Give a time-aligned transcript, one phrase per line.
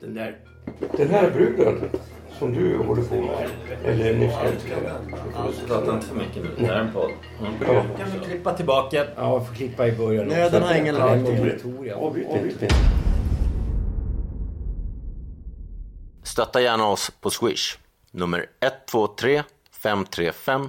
[0.00, 0.38] Den där...
[0.96, 1.90] Den här bruden
[2.38, 3.50] som du håller på med.
[3.84, 4.92] Eller nyss älskade.
[5.66, 6.50] Prata inte för mycket nu.
[6.58, 7.10] Det här är en podd.
[7.40, 7.52] Mm.
[7.60, 7.84] Ja.
[7.98, 9.06] Kan vi klippa tillbaka?
[9.16, 10.26] Ja, jag får klippa i början.
[10.26, 11.96] Nöden har ingen Victoria.
[11.96, 12.74] Avbryt inte.
[16.22, 17.78] Stötta gärna oss på Swish.
[18.10, 20.68] Nummer 123 535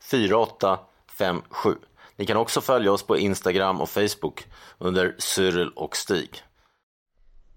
[0.00, 1.74] 4857.
[2.16, 4.46] Ni kan också följa oss på Instagram och Facebook
[4.78, 6.42] under Cyril och Stig.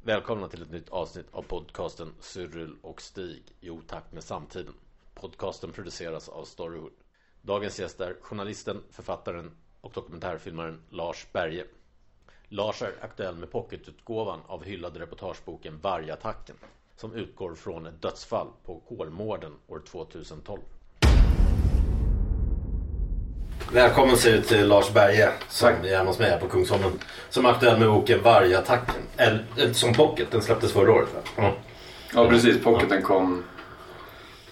[0.04, 4.74] Välkomna till ett nytt avsnitt av podcasten Cyril och Stig i otakt med samtiden.
[5.14, 6.92] Podcasten produceras av Storywood.
[7.42, 11.66] Dagens gäst är journalisten, författaren och dokumentärfilmaren Lars Berge.
[12.48, 16.56] Lars är aktuell med pocketutgåvan av hyllade reportageboken Vargattacken
[16.96, 20.62] som utgår från ett dödsfall på Kolmården år 2012.
[23.70, 26.92] Välkommen säger vi till Lars Berge som är hemma hos mig här på Kungsholmen.
[27.30, 28.96] Som är aktuell med boken Vargattacken.
[29.18, 31.22] Eller, eh, som pocket, den släpptes förra året va?
[31.38, 31.54] Ja.
[32.14, 33.44] Ja precis, pocketen kom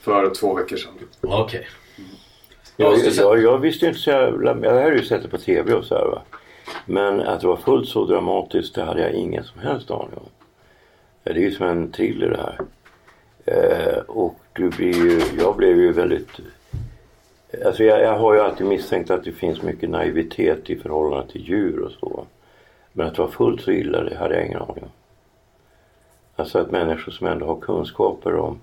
[0.02, 0.92] för två veckor sedan.
[1.22, 1.68] Okej.
[2.78, 4.58] Jag, Måste säga- jag, jag visste inte så jävla...
[4.62, 6.22] Jag hade ju sett det på TV och så här va.
[6.86, 10.30] Men att det var fullt så dramatiskt det hade jag ingen som helst aning om.
[11.24, 12.60] Det är ju som en thriller det här.
[13.46, 16.30] Eh, och du blir ju, jag blev ju väldigt...
[17.66, 21.42] Alltså jag, jag har ju alltid misstänkt att det finns mycket naivitet i förhållande till
[21.42, 22.26] djur och så.
[22.94, 24.90] Men att det var fullt så illa det hade jag ingen aning om.
[26.36, 28.60] Alltså att människor som ändå har kunskaper om,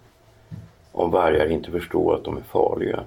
[0.92, 3.04] om vargar inte förstår att de är farliga.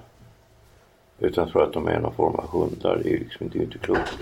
[1.18, 3.00] Utan tror att de är någon form av hundar.
[3.02, 4.18] Det är ju liksom, det är inte klokt.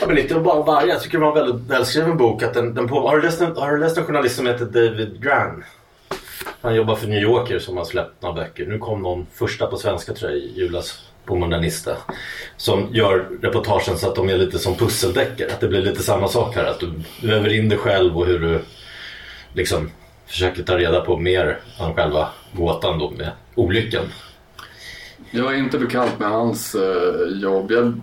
[0.00, 0.86] Ja, men lite bara vargar.
[0.86, 2.42] Jag tycker det var en väldigt välskriven bok.
[2.42, 4.64] Att den, den på, har, du läst en, har du läst en journalist som heter
[4.64, 5.64] David Gran?
[6.60, 8.66] Han jobbar för New Yorker som har släppt några böcker.
[8.66, 11.96] Nu kom någon första på svenska tror jag i julas på Modernista.
[12.56, 15.52] Som gör reportagen så att de är lite som pusseldeckare.
[15.52, 16.64] Att det blir lite samma sak här.
[16.64, 16.92] Att du,
[17.28, 18.60] väver in dig själv och hur du
[19.52, 19.90] liksom
[20.26, 24.04] försöker ta reda på mer än själva gåtan då med olyckan.
[25.30, 27.72] Jag är inte bekant med hans eh, jobb.
[27.72, 28.00] Jag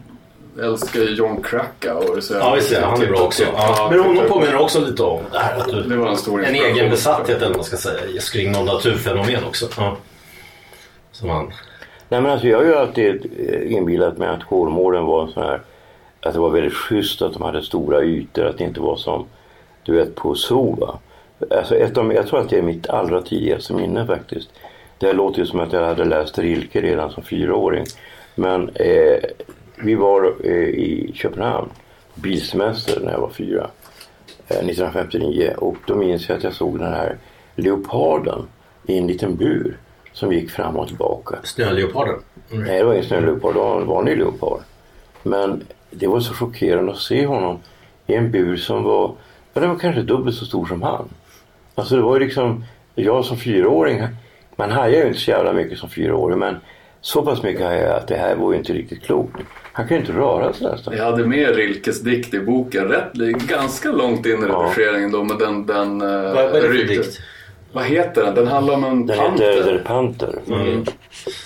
[0.62, 2.22] älskar ju John Krakauer.
[2.22, 3.44] Så jag Ja visst han är bra också.
[3.44, 3.88] Ja.
[3.92, 6.56] Men hon påminner också lite om det här att du Det var en stor En
[6.56, 9.68] egen besatthet eller vad man ska säga kring någon naturfenomen också.
[9.78, 9.98] Ja.
[11.12, 11.52] Som han...
[12.10, 15.44] Nej men alltså jag har ju alltid eh, inbillat mig att Kolmården var en sån
[15.44, 15.62] här
[16.22, 19.26] att det var väldigt schysst att de hade stora ytor, att det inte var som
[19.84, 20.98] du vet på zoo.
[21.52, 24.50] Alltså ett av, jag tror att det är mitt allra tidigaste minne faktiskt.
[24.98, 27.86] Det låter ju som att jag hade läst Rilke redan som fyraåring.
[28.36, 29.18] Men eh,
[29.84, 31.70] vi var eh, i Köpenhamn,
[32.16, 33.70] bilsemester när jag var fyra.
[34.48, 37.18] Eh, 1959 och då minns jag att jag såg den här
[37.56, 38.48] leoparden
[38.88, 39.78] i en liten bur
[40.14, 41.36] som gick fram och tillbaka.
[41.44, 42.16] Snöleoparden.
[42.50, 44.60] Nej, det var ingen snöleopard, det var en vanlig leopard.
[45.24, 47.60] Men det var så chockerande att se honom
[48.08, 49.16] i en bur som var,
[49.54, 51.10] ja, den var kanske dubbelt så stor som han.
[51.76, 52.66] Alltså det var ju liksom,
[52.96, 54.08] jag som fyraåring,
[54.56, 56.56] man hajar ju inte så jävla mycket som fyraåring men
[57.06, 59.36] så pass mycket hajar jag att det här var ju inte riktigt klokt.
[59.74, 60.98] Han kan ju inte röra sig nästan.
[60.98, 62.88] Jag hade med Rilkes dikt i boken.
[62.88, 63.14] Rätt,
[63.48, 64.72] ganska långt in i Ja.
[64.78, 65.24] redigeringen då.
[65.24, 65.66] Men den...
[65.66, 67.20] den eh, Vad, vad är det för dikt?
[67.72, 68.36] Vad heter den?
[68.36, 69.52] Den handlar om en Den panter.
[69.52, 70.40] heter Der Panter.
[70.48, 70.84] Mm.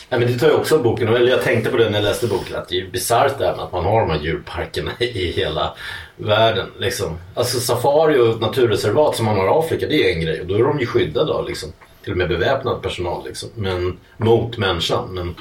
[0.10, 2.28] Nej, men det tar ju också boken, eller jag tänkte på det när jag läste
[2.28, 4.92] boken, att det är ju bisarrt det här med att man har de här djurparkerna
[5.00, 5.74] i hela
[6.18, 6.68] världen.
[6.78, 7.18] Liksom.
[7.36, 10.56] Alltså safari och naturreservat som man har i Afrika, det är en grej och då
[10.56, 11.70] är de ju skyddade liksom,
[12.04, 15.08] till och med beväpnad personal liksom, men, mot människan.
[15.14, 15.36] Men,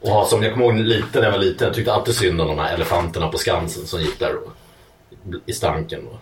[0.00, 2.40] och ha, som jag kommer ihåg lite när jag var liten, jag tyckte alltid synd
[2.40, 4.52] om de här elefanterna på Skansen som gick där och,
[5.46, 6.00] i stanken.
[6.06, 6.20] Och,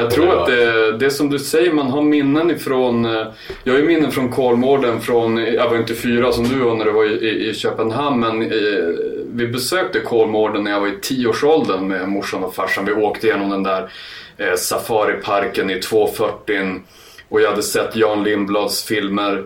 [0.00, 3.04] Jag tror att det, det som du säger, man har minnen ifrån...
[3.04, 3.26] eh,
[3.64, 6.84] Jag har ju minnen från Kolmården från, jag var inte fyra som du var när
[6.84, 8.88] du var i, i, i Köpenhamn, men eh,
[9.32, 12.84] vi besökte Kolmården när jag var i tioårsåldern med morsan och farsan.
[12.84, 13.90] Vi åkte igenom den där
[14.36, 16.80] eh, safariparken i 240
[17.28, 19.44] och jag hade sett Jan Lindblads filmer.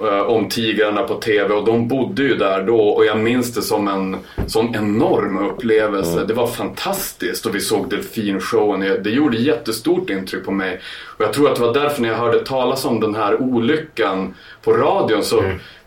[0.00, 3.62] eh, om tigrarna på TV och de bodde ju där då och jag minns det
[3.62, 4.16] som en
[4.46, 6.24] sån enorm upplevelse.
[6.28, 8.80] Det var fantastiskt och vi såg delfinshowen.
[8.80, 10.80] Det det gjorde jättestort intryck på mig.
[11.18, 14.34] Och jag tror att det var därför när jag hörde talas om den här olyckan
[14.62, 15.42] på radion så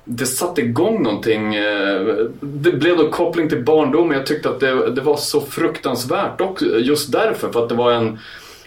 [0.06, 1.56] det satte igång någonting.
[1.56, 2.02] eh,
[2.42, 4.18] Det blev då koppling till barndomen.
[4.18, 6.66] Jag tyckte att det, det var så fruktansvärt också.
[6.80, 7.50] Just därför.
[7.52, 8.20] För att det var en,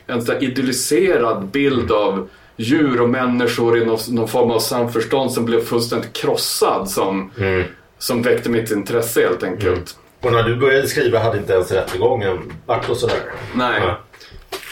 [0.06, 5.44] en sån idylliserad bild av djur och människor i någon, någon form av samförstånd som
[5.44, 6.90] blev fullständigt krossad.
[6.90, 7.30] Som,
[7.98, 9.96] som väckte mitt intresse helt enkelt.
[10.20, 13.16] Och när du började skriva hade inte ens rättegången varit och sådär?
[13.54, 13.80] Nej.
[13.82, 13.98] Ja.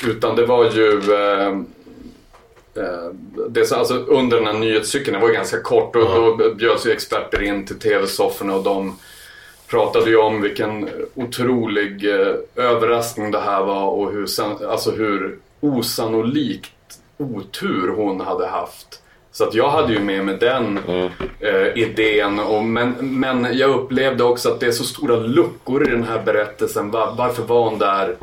[0.06, 0.98] Utan det var ju...
[1.14, 1.48] Eh,
[2.84, 3.12] eh,
[3.48, 6.90] det, alltså, under den här nyhetscykeln, det var ju ganska kort och då bjöds ju
[6.90, 8.96] experter in till tv-sofforna och de
[9.66, 14.26] pratade ju om vilken otrolig eh, överraskning det här var och hur,
[14.68, 16.71] alltså hur osannolikt
[17.22, 19.02] otur hon hade haft.
[19.32, 20.78] Så att jag hade ju med mig den
[21.40, 22.38] eh, idén.
[22.38, 26.22] Och, men, men jag upplevde också att det är så stora luckor i den här
[26.22, 26.90] berättelsen.
[26.90, 28.16] Var, varför var hon där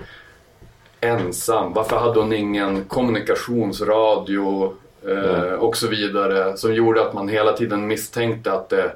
[1.00, 1.74] ensam?
[1.74, 4.74] Varför hade hon ingen kommunikationsradio
[5.08, 6.58] eh, och så vidare?
[6.58, 8.92] Som gjorde att man hela tiden misstänkte att det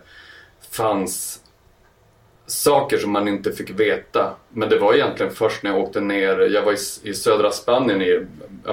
[0.71, 1.42] fanns
[2.45, 4.33] saker som man inte fick veta.
[4.49, 8.01] Men det var egentligen först när jag åkte ner, jag var i, i södra Spanien
[8.01, 8.25] i,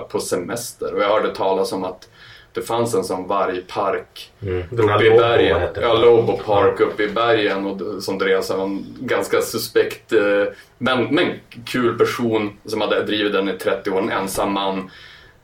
[0.08, 2.08] på semester och jag hörde talas om att
[2.52, 5.68] det fanns en sån vargpark här uppe i bergen.
[5.80, 10.44] Ja, Lobo Park uppe i bergen och, som drevs av en ganska suspekt eh,
[10.78, 11.32] men, men
[11.66, 14.90] kul person som hade drivit den i 30 år, en ensam man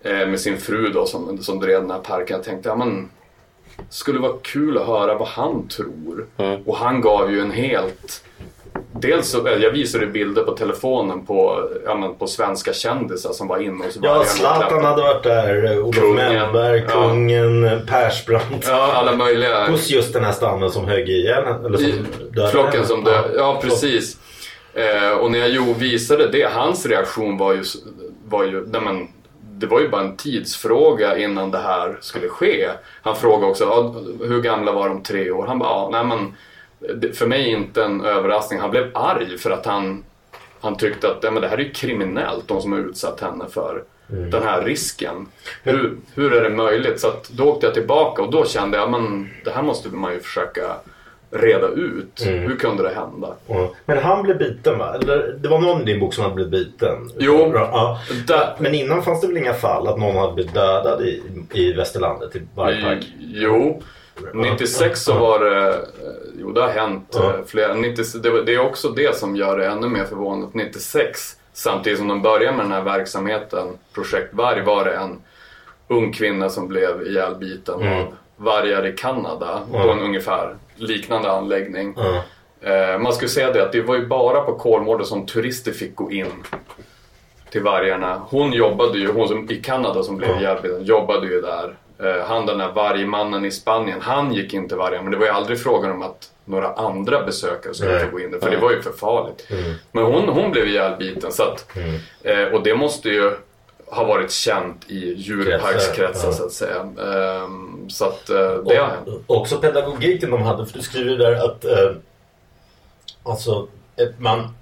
[0.02, 2.36] eh, med sin fru då som, som drev den här parken.
[2.36, 3.08] Jag tänkte, ja men
[3.90, 6.26] skulle vara kul att höra vad han tror.
[6.64, 8.22] Och han gav ju en helt...
[9.00, 13.48] Dels så, eh, jag visade bilder på telefonen på, ja, men på svenska kändisar som
[13.48, 16.14] var inne hos Ja, vargarna och Zlatan hade varit där, eh, Olof Kungen.
[16.14, 16.92] Mellberg, Ja.
[16.92, 18.66] kungen, Persbrandt.
[18.68, 19.66] Ja, alla möjliga.
[19.70, 21.94] Hos just den här stammen som högg ihjäl eller som I,
[22.30, 23.22] dödade flocken som dö.
[23.36, 24.16] Ja, precis.
[24.74, 27.62] Eh, och när jag jo, visade det, hans reaktion var ju,
[28.28, 29.08] var ju nej men,
[29.58, 32.68] det var ju bara en tidsfråga innan det här skulle ske.
[33.02, 33.94] Han frågade också, "Ja,
[34.26, 35.46] hur gamla var de tre år?
[35.46, 36.34] Han bara, ja, nej men,
[37.14, 38.60] för mig inte en överraskning.
[38.60, 40.04] Han blev arg för att han,
[40.60, 43.44] han tyckte att ja, men det här är ju kriminellt, de som har utsatt henne
[43.50, 45.26] för den här risken.
[45.62, 47.00] Hur, hur är det möjligt?
[47.00, 50.12] Så att då åkte jag tillbaka och då kände jag, men det här måste man
[50.12, 50.76] ju försöka
[51.38, 52.22] reda ut.
[52.26, 53.34] Hur kunde det hända?
[53.46, 53.70] Ja.
[53.84, 54.94] Men han blev biten va?
[54.94, 57.10] Eller det var någon i din bok som hade blivit biten?
[57.18, 57.52] Jo.
[57.54, 57.98] Ja.
[58.58, 61.22] Men innan fanns det väl inga fall att någon hade blivit dödad i,
[61.52, 63.04] i Västerlandet, i Vargpark?
[63.18, 63.82] Jo,
[64.34, 65.74] 96 så var det, eh,
[66.38, 69.66] jo det har hänt eh, flera, 90, det, det är också det som gör det
[69.66, 70.48] ännu mer förvånande.
[70.52, 75.20] 96, samtidigt som de började med den här verksamheten, Projekt Varg, var det en
[75.88, 78.06] ung kvinna som blev ihjälbiten av
[78.36, 81.94] vargar i Kanada på en ungefär liknande anläggning.
[81.96, 82.22] Ja.
[82.70, 85.94] Eh, man skulle säga det att det var ju bara på Kolmården som turister fick
[85.94, 86.26] gå in
[87.50, 88.22] till vargarna.
[88.28, 91.76] Hon jobbade ju, hon som, i Kanada som blev ihjälbiten, jobbade ju där.
[92.02, 95.26] Eh, han den där vargmannen i Spanien, han gick in till vargarna men det var
[95.26, 98.56] ju aldrig frågan om att några andra besökare skulle få gå in där, för det
[98.56, 99.48] var ju för farligt.
[99.92, 101.66] Men hon, hon blev ihjälbiten så att,
[102.22, 103.30] eh, och det måste ju
[103.86, 106.80] ha varit känt i djurparkskretsar så att säga.
[106.80, 109.08] Ehm, så att eh, det har hänt.
[109.26, 110.66] Också pedagogiken de hade.
[110.66, 111.90] För du skriver ju där att eh,
[113.22, 114.54] alltså, ett, man,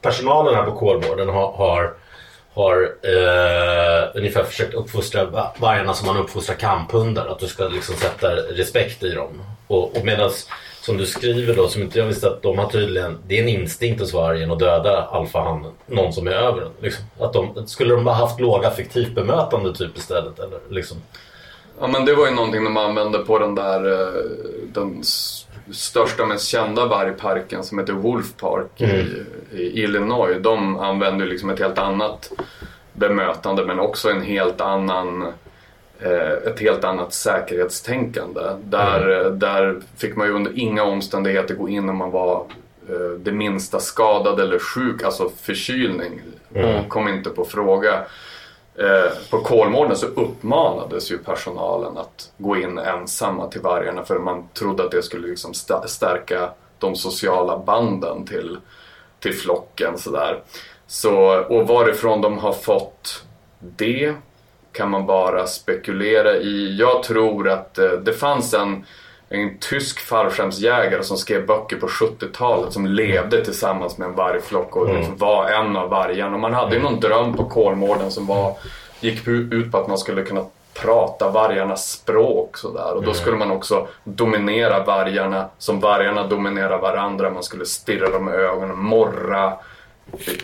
[0.00, 1.94] personalen här på Kolmården har, har,
[2.52, 7.26] har eh, ungefär försökt uppfostra vargarna som man uppfostrar kamphundar.
[7.26, 9.42] Att du ska liksom sätta respekt i dem.
[9.66, 10.30] Och, och medan
[10.80, 13.48] som du skriver då, som inte jag visste att de har tydligen, det är en
[13.48, 16.70] instinkt hos vargen att döda alfahannen, någon som är över den.
[16.80, 17.04] Liksom.
[17.18, 20.38] Att de, skulle de bara haft låga affektivt bemötande typ istället?
[20.38, 20.96] Eller, liksom.
[21.80, 24.22] Ja men det var ju någonting de använde på den där eh,
[24.72, 25.02] den
[25.72, 30.38] största mest kända vargparken som heter Wolf Park i, i Illinois.
[30.40, 32.32] De använde ju liksom ett helt annat
[32.92, 35.22] bemötande men också en helt annan
[36.00, 38.40] eh, ett helt annat säkerhetstänkande.
[38.64, 42.44] Där, eh, där fick man ju under inga omständigheter gå in om man var
[43.18, 46.20] det minsta skadad eller sjuk, alltså förkylning.
[46.88, 48.04] Kom inte på fråga.
[48.74, 54.48] Eh, på Kolmården så uppmanades ju personalen att gå in ensamma till vargarna för man
[54.54, 55.54] trodde att det skulle liksom
[55.86, 58.58] stärka de sociala banden till,
[59.20, 59.98] till flocken.
[59.98, 60.42] Sådär.
[60.86, 63.24] Så, och varifrån de har fått
[63.58, 64.14] det
[64.72, 66.76] kan man bara spekulera i.
[66.76, 68.84] Jag tror att eh, det fanns en,
[69.32, 74.94] en tysk fallskärmsjägare som skrev böcker på 70-talet som levde tillsammans med en vargflock och
[74.94, 76.38] liksom var en av vargarna.
[76.38, 78.56] Man hade ju någon dröm på Kolmården som var,
[79.00, 80.44] gick ut på att man skulle kunna
[80.74, 82.94] prata vargarnas språk sådär.
[82.94, 87.30] Och då skulle man också dominera vargarna som vargarna dominerar varandra.
[87.30, 89.52] Man skulle stirra dem i ögonen, morra,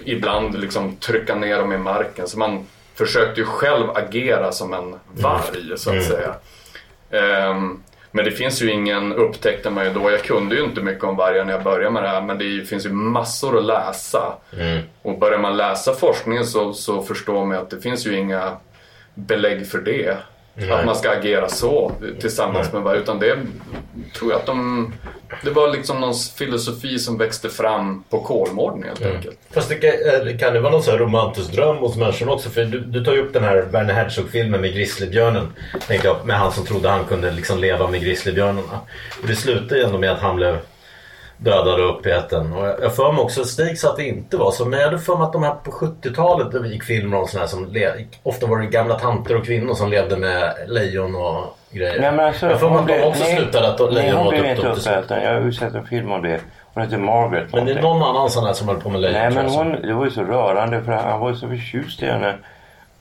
[0.04, 2.28] ibland liksom trycka ner dem i marken.
[2.28, 6.34] Så man försökte ju själv agera som en varg så att säga.
[7.10, 7.82] Ehm,
[8.16, 11.16] men det finns ju ingen, upptäckte man ju då, jag kunde ju inte mycket om
[11.16, 14.34] vargar när jag började med det här men det finns ju massor att läsa.
[15.02, 18.56] Och börjar man läsa forskningen så, så förstår man att det finns ju inga
[19.14, 20.16] belägg för det.
[20.70, 23.00] Att man ska agera så tillsammans med vargar.
[23.00, 23.38] Utan det
[24.14, 24.92] tror jag att de...
[25.42, 29.38] Det var liksom någon filosofi som växte fram på Kolmården helt enkelt.
[29.50, 32.50] Fast det kan, eh, kan det vara någon sån här romantisk dröm hos människan också?
[32.50, 35.52] För du, du tar ju upp den här Werner Herzog-filmen med grizzlybjörnen.
[35.86, 38.80] Tänkte jag, med han som trodde han kunde liksom leva med grizzlybjörnarna.
[39.22, 40.58] Och det slutar ju ändå med att han blev
[41.38, 42.52] dödad och uppäten.
[42.52, 44.64] Och jag jag för mig också, Stig sa att det inte var så.
[44.64, 47.40] Men jag hade för mig att de här på 70-talet det gick filmer om såna
[47.40, 47.74] här som
[48.22, 52.00] Ofta var det gamla tanter och kvinnor som levde med lejon och grejer.
[52.00, 54.16] Nej, men alltså, jag får mig att de blev- också nej, slutade att Nej, lejon
[54.18, 54.96] hon åt blev upp inte dem till slut.
[54.96, 55.22] uppäten.
[55.22, 56.40] Jag har ju sett en film om det.
[56.74, 59.18] Hon heter Margaret Men det är någon annan sån här som höll på med lejon
[59.20, 62.06] Nej men hon, det var ju så rörande för han var ju så förtjust i
[62.06, 62.34] henne.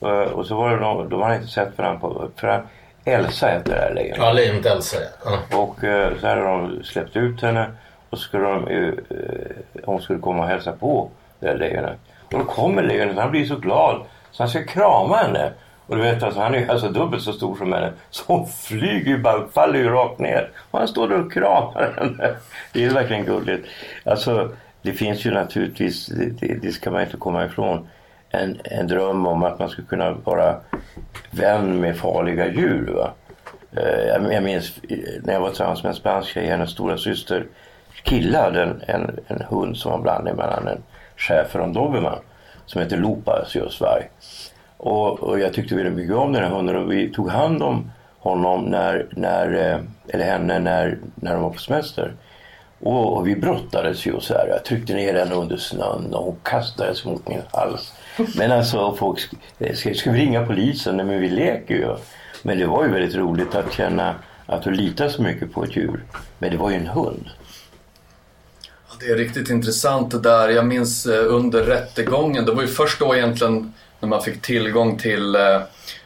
[0.00, 2.60] Eh, Och så var det någon, de hade inte sett varandra på, för han,
[3.04, 4.18] Elsa heter det här lejonet.
[4.20, 5.30] Ja, lejonet Elsa ja.
[5.50, 5.58] ja.
[5.58, 7.66] Och eh, så hade de släppt ut henne
[8.10, 11.10] och skulle de, eh, eh, hon skulle komma och hälsa på
[11.40, 11.98] det där lejonet.
[12.32, 15.52] Och då kommer lejonet, han blir så glad så han ska krama henne.
[15.86, 17.92] Och du vet alltså, han är ju alltså dubbelt så stor som henne.
[18.10, 20.50] Så hon flyger ju bara, faller ju rakt ner.
[20.70, 22.34] Och han står där och kramar henne.
[22.72, 23.68] Det är verkligen gulligt.
[24.04, 24.50] Alltså,
[24.82, 27.88] det finns ju naturligtvis, det, det, ska man inte komma ifrån,
[28.30, 30.56] en, en dröm om att man skulle kunna vara
[31.30, 32.92] vän med farliga djur.
[32.94, 33.12] Va?
[33.76, 37.46] Eh, jag minns eh, när jag var tillsammans med en spansk tjej, hennes stora syster
[38.06, 40.82] kille hade en, en, en hund som var blandning mellan en
[41.16, 42.18] schäfer och en dobermann
[42.66, 44.02] som hette Lopas just varg.
[44.76, 47.90] Och, och jag tyckte väldigt mycket om den här hunden och vi tog hand om
[48.18, 52.12] honom när, när, eh, eller henne när, när de var på semester.
[52.80, 54.48] Och, och vi brottades ju så här.
[54.48, 57.92] Jag tryckte ner henne under snön och hon kastades mot min hals.
[58.36, 59.20] Men alltså folk,
[59.58, 60.96] eh, ska, ska vi ringa polisen?
[60.96, 61.96] Nej men vi leker ju.
[62.42, 64.14] Men det var ju väldigt roligt att känna
[64.46, 66.04] att du litar så mycket på ett djur.
[66.38, 67.30] Men det var ju en hund.
[69.00, 70.48] Det är riktigt intressant det där.
[70.48, 74.98] Jag minns eh, under rättegången, det var ju först då egentligen när man fick tillgång
[74.98, 75.60] till eh,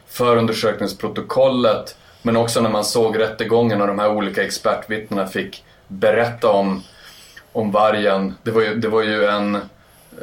[0.07, 6.83] förundersökningsprotokollet men också när man såg rättegången och de här olika expertvittnena fick berätta om,
[7.51, 8.35] om vargen.
[8.43, 9.61] Det var ju, det var ju en eh,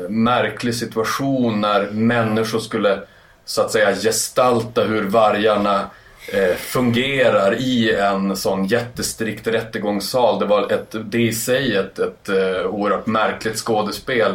[0.09, 3.01] märklig situation när människor skulle
[3.45, 5.91] så att säga gestalta hur vargarna
[6.57, 10.39] fungerar i en sån jättestrikt rättegångssal.
[10.39, 14.33] Det var ett, det i sig ett, ett eh, oerhört märkligt skådespel.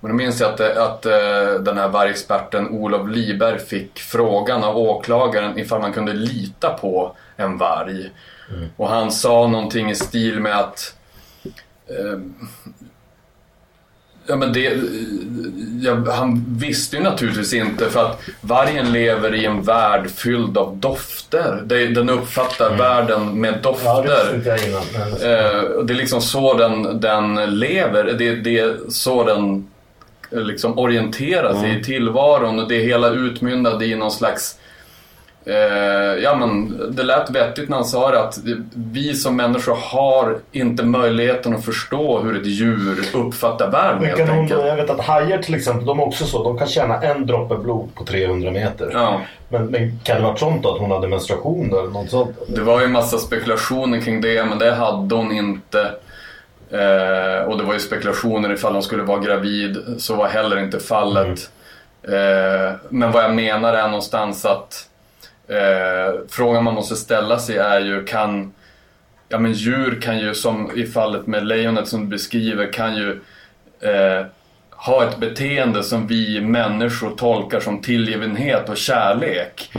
[0.00, 4.64] Men då minns jag att, eh, att eh, den här vargexperten Olof Liberg fick frågan
[4.64, 8.10] av åklagaren ifall man kunde lita på en varg.
[8.76, 10.94] Och han sa någonting i stil med att
[11.88, 12.18] eh,
[14.28, 14.72] Ja, men det,
[15.82, 20.76] ja, han visste ju naturligtvis inte för att vargen lever i en värld fylld av
[20.76, 21.62] dofter.
[21.64, 24.34] Det, den uppfattar världen med Ja, det dofter.
[24.34, 24.82] inte jag innan.
[25.12, 28.04] Eh, det är liksom så den, den lever.
[28.18, 29.66] Det, det är så den
[30.32, 32.58] eh, liksom orienterar sig i tillvaron.
[32.58, 34.58] Och det hela utmynnade i någon slags
[35.48, 38.38] Eh, ja men det lät vettigt när han sa det att
[38.74, 44.18] vi som människor har inte möjligheten att förstå hur ett djur uppfattar världen Men helt
[44.18, 44.66] kan hon, enkelt.
[44.66, 46.42] jag vet att hajar till exempel, de är också så.
[46.44, 48.90] De kan känna en droppe blod på 300 meter.
[48.92, 49.20] Ja.
[49.48, 52.36] Men, men kan det vara sånt då att hon hade menstruation eller något sånt?
[52.48, 55.80] Det var ju en massa spekulationer kring det, men det hade hon inte.
[56.70, 59.76] Eh, och det var ju spekulationer ifall hon skulle vara gravid.
[59.98, 61.50] Så var heller inte fallet.
[62.02, 64.85] Eh, men vad jag menar är någonstans att
[65.48, 68.52] eh, frågan man måste ställa sig är ju kan
[69.28, 73.10] Ja men djur kan ju som i fallet med lejonet som du beskriver kan ju
[73.80, 74.26] eh,
[74.70, 79.70] ha ett beteende som vi människor tolkar som tillgivenhet och kärlek.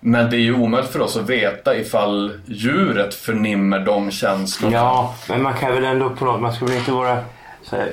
[0.00, 4.76] Men det är ju omöjligt för oss att veta ifall djuret förnimmer de känslorna.
[4.76, 7.18] Ja, men man kan väl ändå på något, man ska väl inte vara
[7.62, 7.92] så här,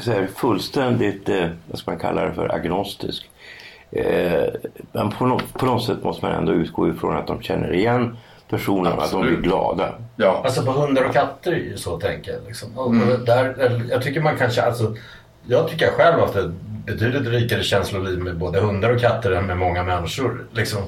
[0.00, 3.30] så här fullständigt, eh, vad ska man kalla det för, agnostisk.
[3.92, 4.48] Eh,
[4.92, 8.16] men på något, på något sätt måste man ändå utgå ifrån att de känner igen
[8.48, 9.38] personen och att de Absolut.
[9.38, 9.94] blir glada.
[10.16, 10.42] Ja.
[10.44, 12.40] Alltså på hundar och katter är ju så tänker jag.
[12.46, 12.78] Liksom.
[12.78, 13.24] Mm.
[13.24, 14.96] där, jag tycker man kanske, alltså,
[15.46, 16.50] jag tycker jag själv haft ett
[16.86, 20.46] betydligt rikare känsloliv med både hundar och katter än med många människor.
[20.52, 20.80] Liksom.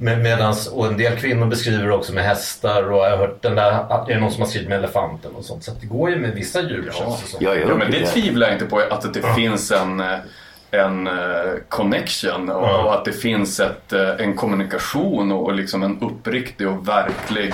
[0.00, 3.42] Med, medans, och en del kvinnor beskriver det också med hästar och jag har hört
[3.42, 5.64] den där, att det är någon som har skrivit med elefanten och sånt.
[5.64, 7.38] Så att det går ju med vissa djur känns det som.
[7.44, 10.18] Ja, Ja, men det tvivlar jag inte på att det finns en, eh,
[10.70, 11.12] en eh,
[11.68, 12.82] connection och, Ja.
[12.84, 17.52] och att det finns ett, eh, en kommunikation och, och liksom en uppriktig och verklig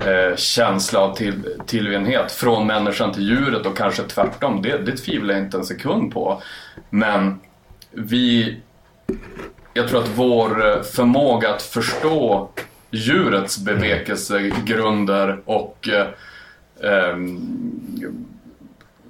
[0.00, 4.62] eh, känsla av till, tillgivenhet från människan till djuret och kanske tvärtom.
[4.62, 6.42] Det, det tvivlar jag inte en sekund på.
[6.90, 7.40] Men
[7.90, 8.56] vi
[9.74, 12.48] jag tror att vår eh, förmåga att förstå
[12.90, 16.06] djurets bevekelsegrunder och eh,
[16.90, 17.40] ehm,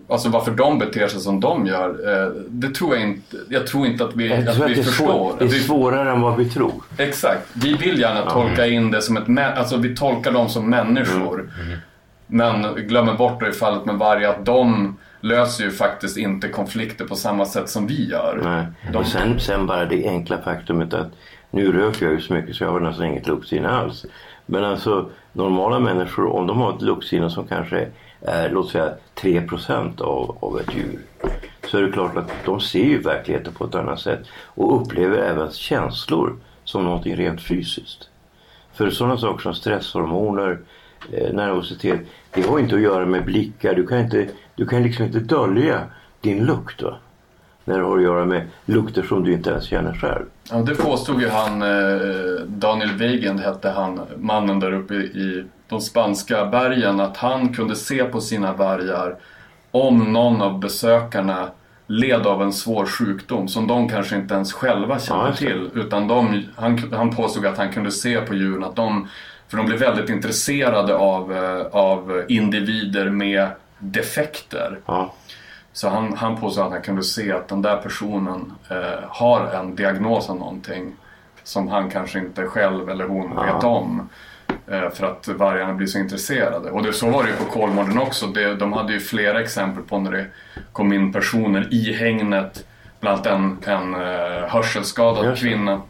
[0.09, 1.89] alltså varför de beter sig som de gör.
[1.89, 3.37] Eh, det tror jag inte.
[3.49, 5.07] Jag tror inte att vi, Jag att vi det förstår.
[5.07, 6.73] svår, det är svårare än vad vi tror.
[6.99, 7.49] Exakt.
[7.53, 9.57] Vi vill gärna tolka in det som ett...
[9.59, 11.51] Alltså vi tolkar dem som människor.
[12.27, 17.05] Men glömmer bort då i fallet med varg att de löser ju faktiskt inte konflikter
[17.05, 18.41] på samma sätt som vi gör.
[18.45, 18.67] Nej.
[18.93, 21.09] De- Och sen, sen bara det enkla faktumet att
[21.51, 24.05] nu röker jag ju så mycket så jag har nästan inget luktsinne alls.
[24.47, 27.89] Men alltså normala människor om de har ett luktsinne som kanske
[28.25, 31.01] är låt säga 3% av, av ett djur.
[31.71, 34.21] Så är det klart att de ser ju verkligheten på ett annat sätt.
[34.45, 38.09] Och upplever även känslor som någonting rent fysiskt.
[38.73, 40.59] För sådana saker som stresshormoner,
[41.13, 42.01] eh, nervositet,
[42.31, 43.75] det har inte att göra med blickar.
[43.75, 45.81] Du kan, inte, du kan liksom inte dölja
[46.21, 46.83] din lukt.
[46.83, 46.97] Va?
[47.65, 50.25] När det har att göra med lukter som du inte ens känner själv.
[50.51, 55.81] Ja, det påstod ju han, eh, Daniel Weigand hette han, mannen där uppe i de
[55.81, 59.17] spanska bergen, att han kunde se på sina vargar
[59.71, 61.49] om någon av besökarna
[61.87, 65.47] led av en svår sjukdom som de kanske inte ens själva Ja, just det.
[65.47, 65.71] till.
[65.75, 69.09] Utan de, han, han påstod att han kunde se på djuren att de,
[69.49, 74.79] för de blev väldigt intresserade av, eh, av individer med defekter.
[74.87, 75.15] Ja,
[75.77, 79.75] Så han, han påstår att han kunde se att den där personen eh, har en
[79.77, 80.93] diagnos av någonting
[81.43, 83.43] som han kanske inte själv eller hon Ja.
[83.55, 84.09] vet om.
[84.67, 86.71] Eh, för att vargarna blir så intresserade.
[86.71, 88.27] Och det, så var det ju på Kolmården också.
[88.27, 90.27] Det, de hade ju flera exempel på när det
[90.73, 92.67] kom in personer i hägnet.
[93.01, 95.81] Bland annat en, en eh, hörselskadad Just kvinna.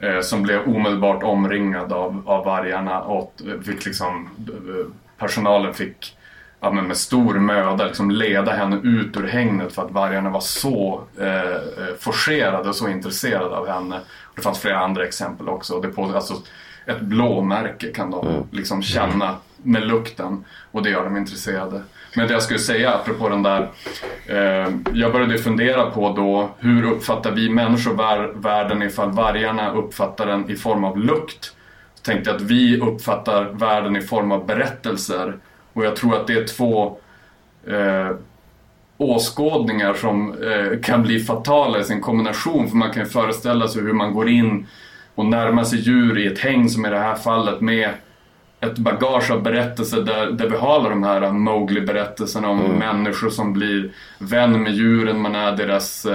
[0.00, 6.16] Eh, som blev omedelbart omringad av, av vargarna och eh, fick liksom, eh, personalen fick
[6.60, 10.40] ja, men med stor möda liksom leda henne ut ur hägnet för att vargarna var
[10.40, 13.96] så eh, eh, forcerade och så intresserade av henne.
[13.96, 15.80] Och det fanns flera andra exempel också.
[15.80, 16.34] Det på, alltså,
[16.86, 21.82] ett blåmärke kan de liksom känna med lukten och det gör dem intresserade.
[22.16, 23.68] Men det jag skulle säga apropå den där,
[24.26, 30.26] eh, jag började fundera på då hur uppfattar vi människor vär, världen ifall vargarna uppfattar
[30.26, 31.52] den i form av lukt?
[32.06, 35.36] tänkte att vi uppfattar världen i form av berättelser
[35.76, 36.98] och jag tror att det är två
[37.66, 38.16] eh,
[38.96, 42.68] åskådningar som eh, kan bli fatala i sin kombination.
[42.68, 44.66] För man kan ju föreställa sig hur man går in
[45.14, 47.90] och närmar sig djur i ett häng som i det här fallet med
[48.60, 53.52] ett bagage av berättelser där, där vi har alla de här Mowgli-berättelserna om människor som
[53.52, 56.06] blir vän med djuren, man är deras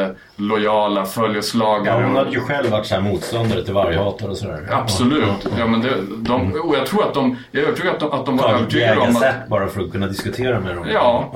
[0.42, 2.04] lojala Ja, följeslagare.
[2.06, 4.68] hon hade ju själv varit så här motståndare till varghatare och sådär.
[4.72, 5.48] Absolut.
[5.60, 8.26] Ja, men det, de, och jag tror att de, jag är övertygad att de, att
[8.26, 10.86] de var övertygade om att, sätt bara för att kunna diskutera med dem.
[10.94, 11.32] Ja.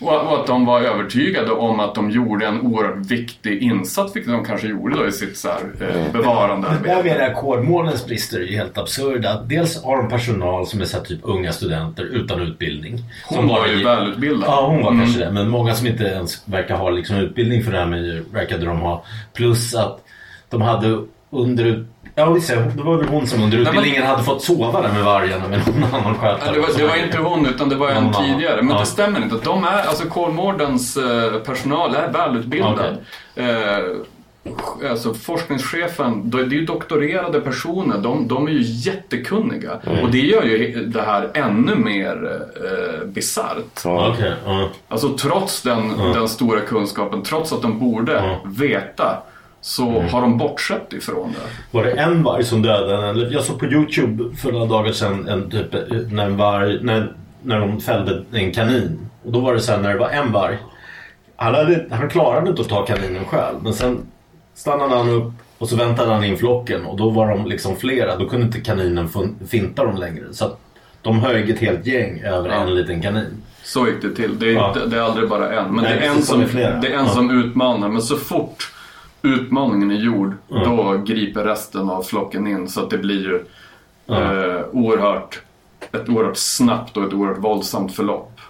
[0.00, 4.32] och, och att de var övertygade om att de gjorde en oerhört viktig insats, vilket
[4.32, 8.38] de kanske gjorde då i sitt så här, eh, bevarande Det där med Kolmårdens brister
[8.40, 9.42] är ju helt absurda.
[9.42, 12.98] Dels har de personal som är så här typ unga studenter utan utbildning.
[13.26, 14.44] Hon som var ju välutbildad.
[14.50, 15.02] Ja, hon var Mm.
[15.04, 15.30] kanske det.
[15.32, 18.64] Men många som inte ens verkar ha liksom utbildning för det här med djur verkade
[18.66, 19.04] de ha.
[19.34, 19.98] Plus att
[20.50, 20.98] de hade
[21.30, 21.86] under...
[22.18, 25.04] Ja, visst, det var väl hon som under men- utbildningen hade fått sova där med
[25.04, 26.52] vargarna med någon annan skötare.
[26.54, 28.62] Det, var, det var inte hon utan det var en tidigare.
[28.62, 28.80] Men Ja.
[28.80, 29.36] det stämmer inte.
[29.44, 32.96] De är, alltså Kolmårdens eh, personal är välutbildad.
[33.34, 33.46] Eh,
[34.90, 37.98] alltså forskningschefen, det är ju doktorerade personer.
[37.98, 39.72] De, de är ju jättekunniga.
[40.02, 43.80] Och det gör ju det här ännu mer eh, bisarrt.
[43.84, 44.68] ja.
[44.88, 48.40] Alltså trots den, den stora kunskapen, trots att de borde Ja.
[48.44, 49.22] veta,
[49.60, 51.76] så har de bortsett ifrån det.
[51.78, 53.32] Var det en varg som dödade en?
[53.32, 55.72] Jag såg på Youtube för några dagar sedan en typ,
[56.12, 58.98] när, en varg, när, när de fällde en kanin.
[59.24, 60.56] Och då var det så här när det var en varg.
[61.36, 63.56] Han, hade, han klarade inte att ta kaninen själv.
[63.62, 63.98] Men sen
[64.56, 66.84] stannade han upp och så väntade han in flocken.
[66.86, 68.16] Och då var de liksom flera.
[68.16, 69.08] Då kunde inte kaninen
[69.48, 70.24] finta dem längre.
[70.32, 70.60] Så att
[71.02, 72.54] de högg ett helt gäng över Ja.
[72.54, 73.42] en liten kanin.
[73.62, 74.38] Så gick det till.
[74.38, 74.68] Det är, Ja.
[74.68, 75.74] inte, det är aldrig bara en.
[75.74, 77.08] Men Nej, det är en, som, är det är en Ja.
[77.08, 77.88] som utmanar.
[77.88, 78.72] Men så fort
[79.22, 82.68] utmaningen är gjord, då griper resten av flocken in.
[82.68, 83.34] Så att det blir ju
[84.16, 85.40] eh, oerhört,
[85.92, 88.40] ett oerhört snabbt och ett oerhört våldsamt förlopp.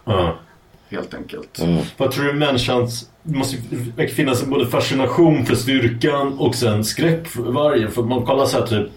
[0.90, 1.60] Helt enkelt.
[1.96, 3.10] Vad tror du människans...
[3.22, 3.56] Det måste
[4.08, 7.90] finnas både fascination för styrkan och sen skräck för vargen.
[7.90, 8.88] För man kollar så här typ...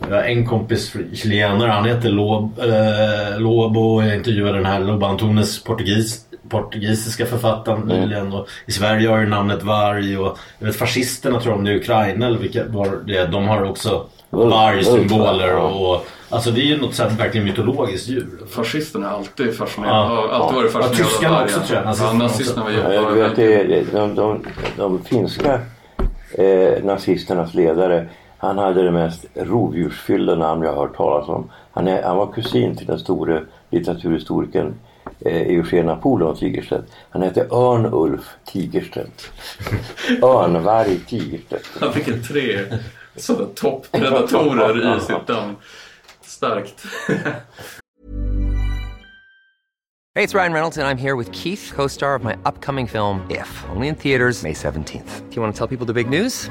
[0.00, 4.02] Jag har en kompis chilenare, han heter Lob, eh, Lobo.
[4.02, 6.27] Jag intervjuade den här Lobo Antunes, portugis.
[6.48, 8.32] Portugisiska författaren nyligen.
[8.32, 11.70] Och I Sverige har ju namnet varg och jag vet, fascisterna tror jag om det
[11.72, 15.58] är Ukraina eller vilka var det är, De har också vargsymboler ja.
[15.58, 18.28] och, och Alltså det är ju något så här, verkligen mytologiskt djur.
[18.50, 19.96] Fascisterna är alltid fascinerade.
[19.96, 20.04] Ja.
[20.04, 21.86] har alltid varit Ja, fascinerade tyskarna av också, tror jag.
[21.86, 23.16] Nazisterna Ja, nazisterna var.
[23.16, 24.44] Ja, det, de, de,
[24.76, 25.60] de finska
[26.34, 28.08] eh, nazisternas ledare
[28.38, 31.50] han hade det mest rovdjursfyllda namn jag har hört talas om.
[31.72, 34.74] Han, är, han var kusin till den store litteraturhistorikern
[35.24, 36.84] Eugen Napoleon Tigerstedt.
[37.10, 39.32] Han hette Örn-Ulf Tigerstedt.
[40.22, 41.66] Örnvarg Tigerstedt.
[41.80, 42.64] Han fick tre
[43.16, 45.56] sådana toppredatorer i sitt namn.
[46.22, 46.86] Starkt.
[50.14, 53.24] Hey, it's Ryan Reynolds, and I'm here with Keith, co star of my upcoming film,
[53.30, 55.28] If, only in theaters, May 17th.
[55.30, 56.50] Do you want to tell people the big news?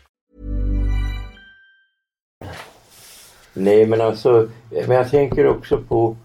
[3.53, 4.47] Nej men alltså,
[4.87, 6.15] men jag tänker också på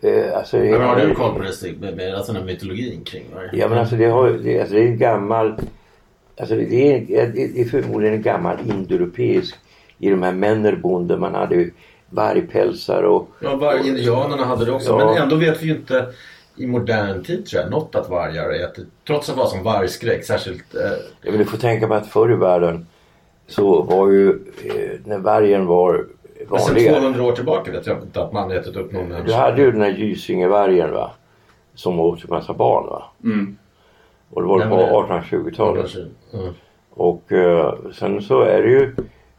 [0.00, 1.80] eh, alltså, Men har du koll på det Stig?
[1.80, 3.48] Med, med alltså den här mytologin kring varg?
[3.52, 5.54] Ja men alltså det, har, det, alltså, det är en gammal
[6.36, 9.54] Alltså det är, det är förmodligen en gammal indoeuropeisk
[9.98, 11.70] I de här männerbonden man hade ju
[12.10, 14.90] vargpälsar och Ja, var, indianerna hade det också.
[14.90, 14.96] Ja.
[15.06, 16.06] Men ändå vet vi ju inte
[16.56, 18.84] i modern tid tror jag något att vargar äter.
[19.06, 20.24] Trots att det var som vargskräck.
[20.24, 20.74] Särskilt...
[20.74, 20.80] Eh,
[21.22, 22.86] Ja, men du får tänka på att förr i världen
[23.46, 24.30] så var ju
[24.64, 26.06] eh, när vargen var
[26.48, 26.96] sen vanligare.
[27.00, 29.36] 200 år tillbaka vet jag inte att man ätit upp någon Du människa.
[29.36, 31.10] hade ju den här Gysingevargen va.
[31.74, 33.04] Som åt en massa barn va.
[33.24, 33.56] Mm.
[34.30, 35.94] Och det var Nej, på men- 1820-talet.
[36.32, 36.52] Mm.
[36.90, 38.94] Och eh, sen så är det ju,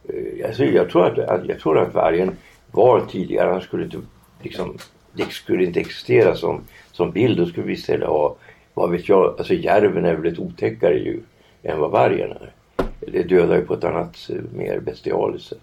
[0.08, 2.36] eh, alltså jag tror att, att, jag tror att vargen
[2.70, 3.96] var tidigare, han skulle inte
[4.42, 4.76] liksom,
[5.12, 6.60] det skulle inte existera som,
[6.92, 7.38] som bild.
[7.38, 8.36] Då skulle vi istället ha,
[8.74, 11.22] vad vet jag, alltså järven är väl ett otäckare djur
[11.62, 12.52] än vad vargen är.
[13.00, 15.58] Det dödar ju på ett annat, eh, mer bestialiskt sätt.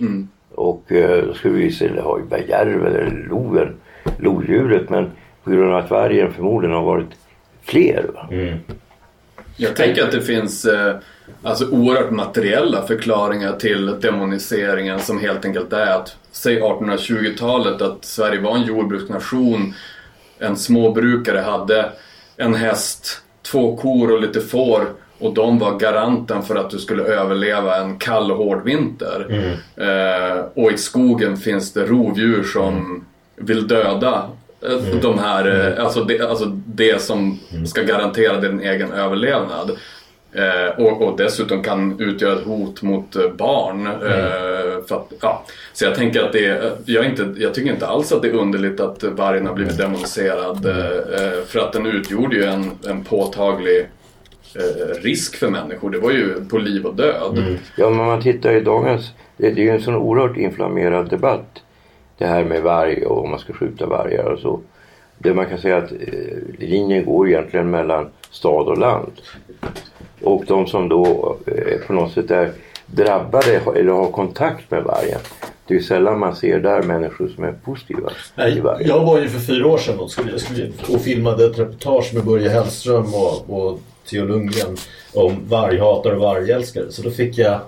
[0.00, 0.28] Mm.
[0.54, 3.76] Och eh, då skulle vi istället ha järven eller loen,
[4.18, 4.90] lodjuret.
[4.90, 5.10] Men
[5.44, 7.10] på grund av att vargen förmodligen har varit
[7.62, 8.06] fler.
[8.14, 8.28] Va?
[8.30, 8.58] Mm.
[9.56, 10.96] Jag tänker att det finns eh,
[11.42, 18.40] alltså oerhört materiella förklaringar till demoniseringen som helt enkelt är att, säg 1820-talet, att Sverige
[18.40, 19.74] var en jordbruksnation.
[20.38, 21.92] En småbrukare hade
[22.36, 24.86] en häst, två kor och lite får
[25.22, 29.26] och de var garanten för att du skulle överleva en kall och hård vinter.
[29.76, 33.04] Eh, och i skogen finns det rovdjur som
[33.36, 34.28] vill döda
[34.62, 39.70] eh, de här, eh, alltså, det, alltså det som ska garantera din egen överlevnad.
[40.34, 43.86] Eh, och, och dessutom kan utgöra ett hot mot eh, barn.
[43.86, 45.44] Eh, för att, ja.
[45.72, 48.34] Så jag tänker att det är, jag, inte, jag tycker inte alls att det är
[48.34, 50.66] underligt att vargen har blivit demoniserad.
[50.66, 53.88] Eh, för att den utgjorde ju en, en påtaglig
[54.56, 55.90] eh, risk för människor.
[55.90, 57.58] Det var ju på liv och död.
[57.76, 59.10] Ja, men man tittar i dagens...
[59.36, 61.62] Det, är ju en sån oerhört inflammerad debatt.
[62.18, 64.60] Det här med varg och om man ska skjuta vargar och så.
[65.18, 65.98] Det man kan säga att eh,
[66.58, 69.12] linjen går egentligen mellan stad och land.
[70.22, 72.52] Och de som då eh, på något sätt är
[72.86, 75.20] drabbade eller har kontakt med vargen.
[75.66, 78.88] Det är ju sällan man ser där människor som är positiva till Nej, vargen.
[78.88, 82.24] jag var ju för fyra år sedan och, skulle, skulle, och filmade ett reportage med
[82.24, 84.76] Börje Hellström och, och Theo Lundgren
[85.14, 86.92] om varghatare och vargälskare.
[86.92, 87.60] Så då fick jag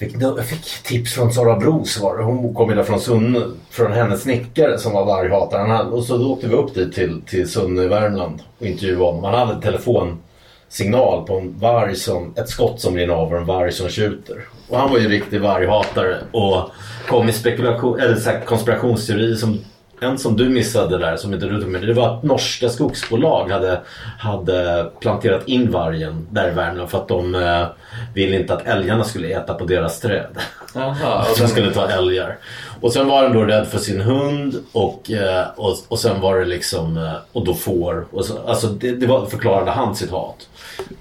[0.00, 2.24] Fick, jag fick tips från Sara Bros var det.
[2.24, 5.60] Hon kom ju där från Sunne, från hennes snickare som var varghatare.
[5.60, 8.66] Han hade, och så då åkte vi upp dit till, till Sunne i Värmland och
[8.66, 9.24] intervjuade honom.
[9.24, 13.46] Han hade en telefonsignal på en varg som, ett skott som rinner av och en
[13.46, 14.48] varg som tjuter.
[14.68, 16.70] Och han var ju riktig varghatare och
[17.08, 19.58] kom med spekulation, eller så här konspirationsteori som
[20.00, 21.82] en som du missade där som inte du tog med.
[21.82, 23.80] Det var att norska skogsbolag hade,
[24.18, 27.66] hade planterat in vargen där i Värmland för att de eh,
[28.14, 30.36] ville inte att älgarna skulle äta på deras träd.
[30.76, 32.36] Aha, Att de skulle ta älgar.
[32.80, 36.38] Och sen var den då rädd för sin hund och, eh, och, och sen var
[36.38, 38.04] det liksom, eh, och då får.
[38.10, 40.48] Och så, alltså det, det var, förklarade han sitt hat.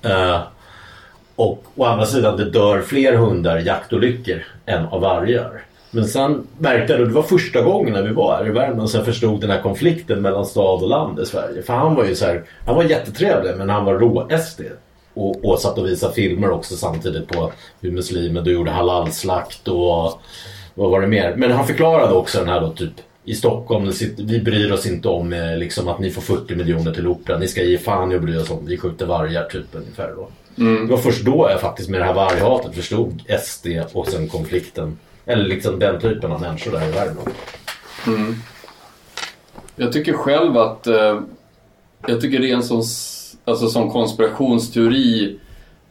[0.01, 0.39] Eh,
[1.35, 5.61] Och å andra sidan det dör fler hundar i jaktolyckor än av vargar.
[5.91, 8.89] Men sen märkte jag, och det var första gången när vi var här i Värmland,
[8.89, 11.61] så jag förstod den här konflikten mellan stad och land i Sverige.
[11.61, 14.61] För han var ju så här, han var jättetrevlig men han var rå-SD.
[15.13, 20.21] Och, och satt och visade filmer också samtidigt på hur muslimer då gjorde halalslakt och
[20.75, 21.35] vad var det mer?
[21.37, 22.93] Men han förklarade också den här då typ
[23.25, 27.07] i Stockholm, vi bryr oss inte om eh, liksom, att ni får 40 miljoner till
[27.07, 27.39] operan.
[27.39, 28.65] Ni ska ge fan i att bry oss om.
[28.65, 30.29] Vi skjuter vargar typ ungefär då.
[30.63, 30.87] Mm.
[30.87, 34.97] Det var först då jag faktiskt med det här varghatet förstod SD och sen konflikten.
[35.29, 37.29] Eller liksom den typen av människor där i Värmland.
[38.07, 38.35] Mm.
[39.75, 41.19] Jag tycker själv att eh,
[42.07, 42.83] jag tycker det är en sån,
[43.45, 45.39] alltså, som konspirationsteori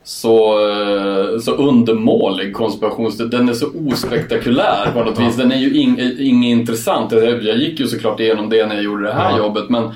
[0.05, 3.29] så, eh, så undermålig konspirationsteori.
[3.31, 5.37] Den är så ospektakulär på något vis.
[5.37, 7.12] Den är ju ing, inget intressant.
[7.12, 9.38] Jag jag gick ju såklart igenom det när jag gjorde det här Ja.
[9.38, 9.68] jobbet.
[9.68, 9.90] Men,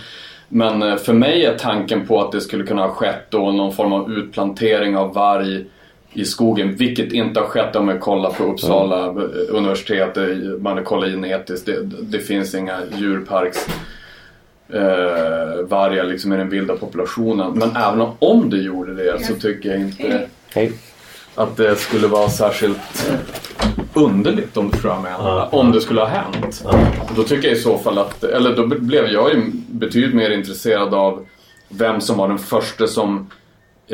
[0.48, 3.72] men eh, för mig är tanken på att det skulle kunna ha skett då någon
[3.72, 5.64] form av utplantering av varg
[6.14, 9.12] i skogen, vilket inte har skett om man kollar på Uppsala eh,
[9.50, 10.16] universitet.
[10.60, 11.66] Man har kollat genetiskt.
[11.66, 13.66] Det, det finns inga djurparks
[14.72, 17.52] eh, vargar liksom i den vilda populationen.
[17.54, 20.72] Men även om- om det gjorde det så tycker jag inte Hej.
[21.34, 23.12] att det skulle vara särskilt
[23.94, 25.54] underligt om du vad jag menar.
[25.54, 26.64] Om det skulle ha hänt.
[27.16, 30.94] Då tycker jag i så fall att, eller då blev jag ju betydligt mer intresserad
[30.94, 31.26] av
[31.68, 33.30] vem som var den första som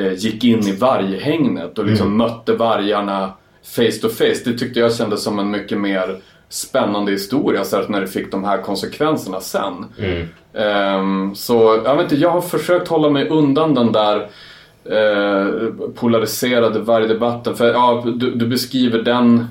[0.03, 3.33] gick in i varghägnet och liksom mötte vargarna
[3.77, 4.43] face to face.
[4.45, 6.17] Det tyckte jag kändes som en mycket mer
[6.49, 9.85] spännande historia särskilt när det fick de här konsekvenserna sen.
[10.55, 14.29] Ehm, så jag vet inte, jag har försökt hålla mig undan den där
[14.85, 17.57] eh, polariserade vargdebatten.
[17.57, 19.45] För ja, du, du beskriver den eh,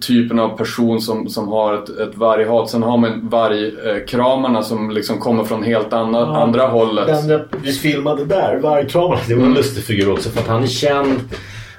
[0.00, 2.70] typen av person som, som har ett, ett varghat.
[2.70, 7.06] Sen har man vargkramarna som liksom kommer från helt andra, andra hållet.
[7.28, 10.66] Den jag filmade där, vargkramarna, det var en lustig figur också för att han är
[10.66, 11.20] känd,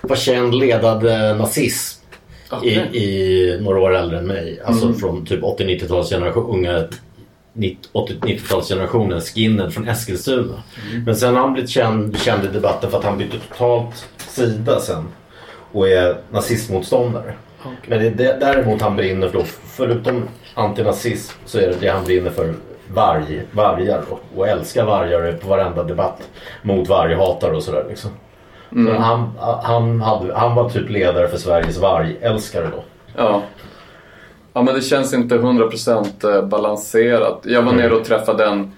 [0.01, 1.99] var känd ledad eh, nazism.
[2.51, 2.89] Okej.
[2.93, 4.62] I, I några år äldre än mig.
[4.65, 4.97] Alltså Mm.
[4.97, 6.88] från typ 80-90-talsgeneration, unga
[7.93, 10.63] 80-90-talsgenerationen, skinhead från Eskilstuna.
[11.06, 14.79] Men sen har han blivit känd, känd i debatten för att han bytte totalt sida
[14.79, 15.03] sen.
[15.71, 17.34] Och är nazistmotståndare.
[17.88, 20.23] Men det är det, däremot han brinner för, då, förutom
[20.54, 22.54] antinazism så är det det han brinner för
[22.93, 26.30] varg, vargar då, och älskar vargar på varenda debatt
[26.62, 28.12] mot varghatare och sådär liksom.
[28.69, 29.32] Så han,
[29.63, 32.84] han, hade, han var typ ledare för Sveriges vargälskare då.
[33.15, 33.41] Ja.
[34.54, 37.39] Ja men det känns inte 100% eh, balanserat.
[37.43, 38.71] Jag var nere och träffade en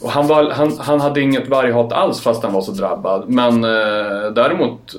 [0.00, 3.28] Och han, var, han, han hade inget varghat alls fast han var så drabbad.
[3.28, 4.94] Men eh, däremot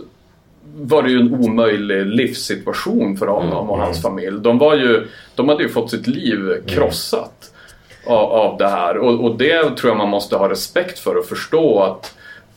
[0.78, 4.40] var det ju en omöjlig livssituation för honom och hans familj.
[4.42, 7.52] De, var ju, de hade ju fått sitt liv krossat
[8.08, 8.98] av, av det här.
[8.98, 12.15] Och, och det tror jag man måste ha respekt för och förstå att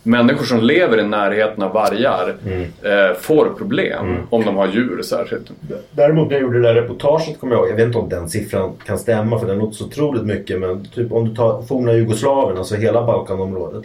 [0.08, 2.36] människor som lever i närheten av vargar
[2.82, 5.50] eh, får problem om de har djur särskilt.
[5.90, 8.28] Däremot när jag gjorde det där reportaget kommer jag ihåg, jag vet inte om den
[8.28, 11.92] siffran kan stämma för den låter så otroligt mycket men typ om du tar forna
[11.92, 13.84] Jugoslavien, alltså hela Balkanområdet.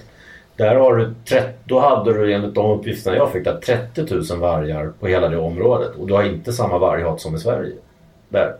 [0.56, 4.40] Där har du, 30, då hade du enligt de uppgifterna jag fick där 30 000
[4.40, 7.74] vargar på hela det området och du har inte samma varghat som i Sverige.
[8.30, 8.56] Där.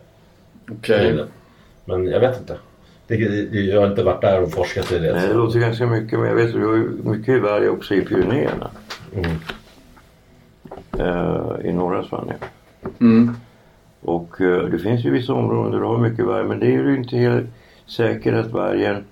[0.70, 1.24] Okej.
[1.84, 2.56] Men jag vet inte.
[3.06, 5.12] Det, det, jag har inte varit där och forskat i det.
[5.12, 8.00] Nej, det låter ganska mycket men jag vet att du har mycket varg också i
[8.00, 8.70] Pyrenéerna.
[9.14, 9.30] Mm.
[10.98, 12.38] Eh, I norra Spanien.
[13.00, 13.36] Mm.
[14.00, 16.70] Och eh, det finns ju vissa områden där du har mycket varg men det är
[16.70, 17.46] ju inte helt
[17.86, 19.04] säkert att vargen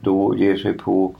[0.00, 1.14] då ger sig på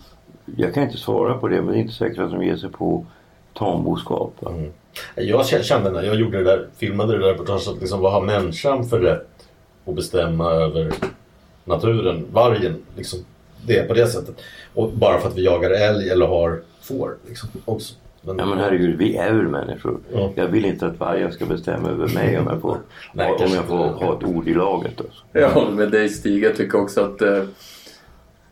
[0.57, 2.71] jag kan inte svara på det men det är inte säkert att de ger sig
[2.71, 3.07] på
[3.55, 4.35] tamboskap.
[4.47, 4.71] Mm.
[5.15, 8.23] Jag kände när jag gjorde det där, filmade det där reportaget att liksom, vad har
[8.23, 9.49] människan för rätt
[9.85, 10.93] att bestämma över
[11.65, 12.77] naturen, vargen.
[12.97, 13.19] Liksom.
[13.67, 14.35] Det är på det sättet.
[14.75, 17.17] Och bara för att vi jagar älg eller har får.
[17.29, 17.95] Liksom, också.
[18.23, 19.99] Men, Ja men herregud, vi är väl människor.
[20.15, 20.31] Ja.
[20.35, 22.77] Jag vill inte att vargen ska bestämma över mig om jag får,
[23.13, 25.01] Nej, om jag får ha ett ord i laget.
[25.01, 25.23] Alltså.
[25.33, 26.45] Jag håller med dig Stig.
[26.45, 27.43] Jag tycker också att eh,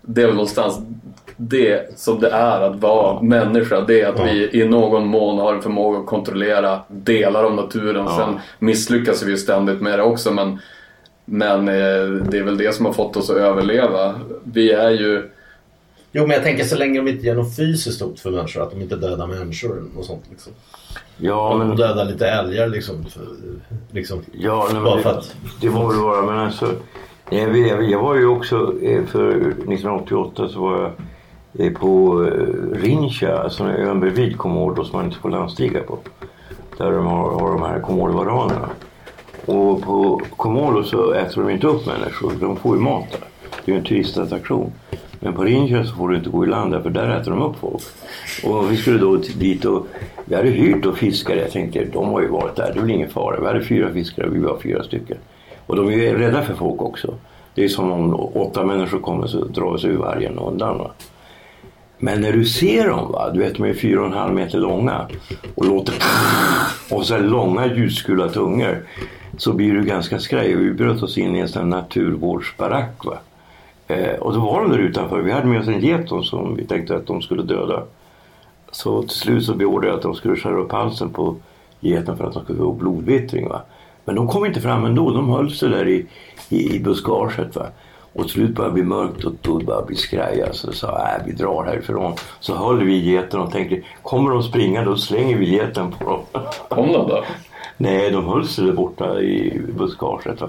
[0.03, 0.79] det är väl någonstans
[1.37, 3.81] det som det är att vara människa.
[3.81, 4.25] Det är att Ja.
[4.25, 8.05] vi i någon mån har en förmåga att kontrollera delar av naturen.
[8.05, 8.17] Ja.
[8.17, 10.31] Sen misslyckas vi ju ständigt med det också.
[10.33, 10.59] Men,
[11.29, 11.75] men eh,
[12.31, 14.15] det är väl det som har fått oss att överleva.
[14.45, 15.31] Vi är ju
[16.13, 18.63] Jo, men jag tänker så länge de inte gör något fysiskt hot för människor.
[18.63, 20.23] Att de inte dödar människor och sånt.
[20.31, 20.53] Liksom.
[21.17, 21.77] Ja, De men...
[21.77, 23.05] dödar lite älgar liksom.
[23.05, 23.23] För,
[23.91, 24.19] liksom.
[24.33, 26.23] Ja, nej, Bara det, för att- det må det vara.
[26.23, 26.73] Men alltså,
[27.31, 30.93] jag, jag, jag var ju också, eh, för 1988 så var
[31.53, 35.99] jag eh, på eh, Rincha, alltså ön bredvid Komodo som man inte får landstiga på.
[36.79, 38.69] Där de har, har de här komodovaranerna.
[39.49, 43.21] Och på Komodo så äter de inte upp människor, de får ju mat där.
[43.65, 44.73] Det är ju en turistattraktion.
[45.21, 47.43] Men på Rincha så får du inte gå i land där för där äter de
[47.43, 47.83] upp folk.
[48.45, 49.87] Och vi skulle då dit och
[50.25, 51.41] vi hade hyrt och fiskare.
[51.41, 53.41] Jag tänkte de har ju varit där, det är väl ingen fara.
[53.41, 55.17] Vi hade fyra fiskare, vi var fyra stycken.
[55.67, 57.15] Och de är ju rädda för folk också.
[57.55, 60.79] Det är som om åtta människor kommer så drar sig ur vargen undan.
[60.79, 60.91] Va?
[61.99, 63.31] Men när du ser dem, va?
[63.31, 65.07] du vet de är fyra och en halv meter långa
[65.55, 65.95] och låter
[66.91, 68.83] och så här långa ljusgula tungor
[69.37, 70.57] så blir du ganska skraj.
[70.57, 73.05] Och Vi bröt oss in i en sån naturvårdsbarack.
[73.05, 73.19] Va?
[73.89, 75.21] Eh, och då var de där utanför.
[75.21, 77.83] Vi hade med oss en get som vi tänkte att de skulle döda.
[78.71, 81.37] Så till slut så beordrade jag att de skulle skära upp halsen på
[81.81, 83.49] geten för att de skulle få blodvittring.
[83.49, 83.63] Va?
[84.05, 85.11] Men de kom inte fram ändå.
[85.11, 86.07] De höll sig där i,
[86.49, 87.57] i, i buskaget.
[87.57, 87.67] Va?
[88.19, 90.49] Och till slut började det bli mörkt och då började bli skraj.
[90.53, 92.13] Så sa äh, vi drar härifrån.
[92.41, 96.21] Så höll vi geten och tänkte kommer de springa då slänger vi geten på dem.
[96.69, 97.25] Kom de då?
[97.77, 100.43] Nej, de höll sig där borta i buskaget.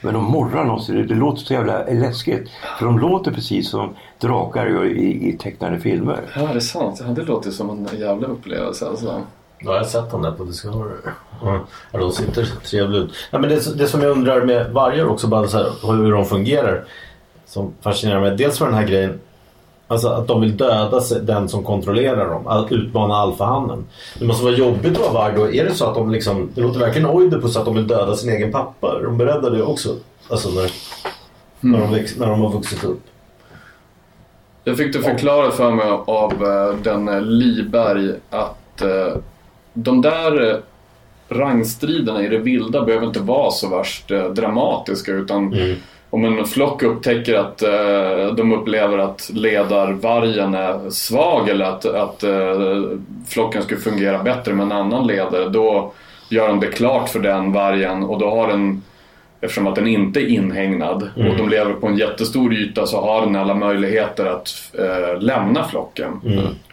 [0.00, 2.50] Men de morrar något, det, det låter så jävla läskigt.
[2.78, 6.20] För de låter precis som drakar gör i, i tecknade filmer.
[6.36, 7.02] Ja, det är sant.
[7.06, 9.22] Ja, det låter som en jävla upplevelse alltså.
[9.64, 10.94] Ja, jag har sett dem där på Discovery.
[11.42, 11.60] Mm.
[11.92, 13.14] Ja, de sitter trevligt ut.
[13.30, 16.24] Ja, men det, det som jag undrar med vargar också, bara så här, hur de
[16.24, 16.84] fungerar.
[17.46, 18.36] Som fascinerar mig.
[18.36, 19.20] Dels för den här grejen.
[19.88, 22.46] Alltså att de vill döda den som kontrollerar dem.
[22.46, 23.84] Att utmana alfahannen.
[24.18, 25.52] Det måste vara jobbigt att vara varg då.
[25.52, 26.50] Är det så att de liksom.
[26.54, 28.98] Det låter verkligen oidipus att de vill döda sin egen pappa.
[28.98, 29.96] Är de beredda det också?
[30.28, 30.70] Alltså när,
[31.60, 33.00] när, de, väx, när de har vuxit upp.
[34.64, 39.16] Jag fick det förklarat för mig av eh, den eh, Liberg att eh,
[39.72, 40.60] de där
[41.28, 45.54] rangstriderna i det vilda behöver inte vara så värst dramatiska utan
[46.14, 52.22] om en flock upptäcker att eh, de upplever att ledarvargen är svag eller att, att
[52.22, 52.82] eh,
[53.28, 55.92] flocken skulle fungera bättre med en annan ledare då
[56.28, 58.82] gör de det klart för den vargen och då har den
[59.40, 63.26] Eftersom att den inte är inhägnad och de lever på en jättestor yta så har
[63.26, 66.20] den alla möjligheter att eh, lämna flocken.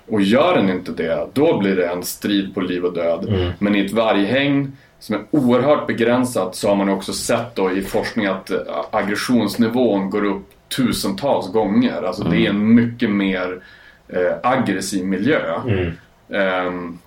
[0.09, 3.53] Och gör den inte det, då blir det en strid på liv och död.
[3.59, 7.81] Men i ett varghägn som är oerhört begränsat så har man också sett då i
[7.81, 8.57] forskning att eh,
[8.91, 12.01] aggressionsnivån går upp tusentals gånger.
[12.01, 13.63] Alltså det är en mycket mer
[14.07, 15.39] eh, aggressiv miljö.
[16.33, 16.97] Ehm,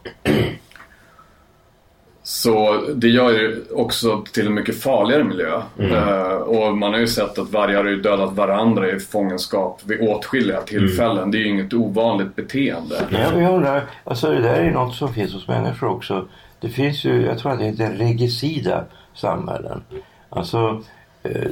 [2.23, 5.63] så det gör ju också till en mycket farligare miljö.
[5.79, 10.01] Eh, och man har ju sett att vargar har ju dödat varandra i fångenskap vid
[10.01, 11.31] åtskilliga tillfällen.
[11.31, 12.97] Det är ju inget ovanligt beteende.
[13.11, 16.29] Nej, men jag undrar, alltså det där är något som finns hos människor också.
[16.65, 19.83] Det finns ju, jag tror att det heter regicida samhällen.
[20.31, 20.83] Alltså,
[21.23, 21.51] eh,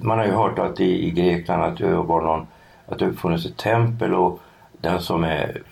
[0.00, 2.46] man har ju hört att i, i Grekland att det var någon,
[2.88, 4.40] att det har funnits ett tempel och
[4.80, 5.62] den som är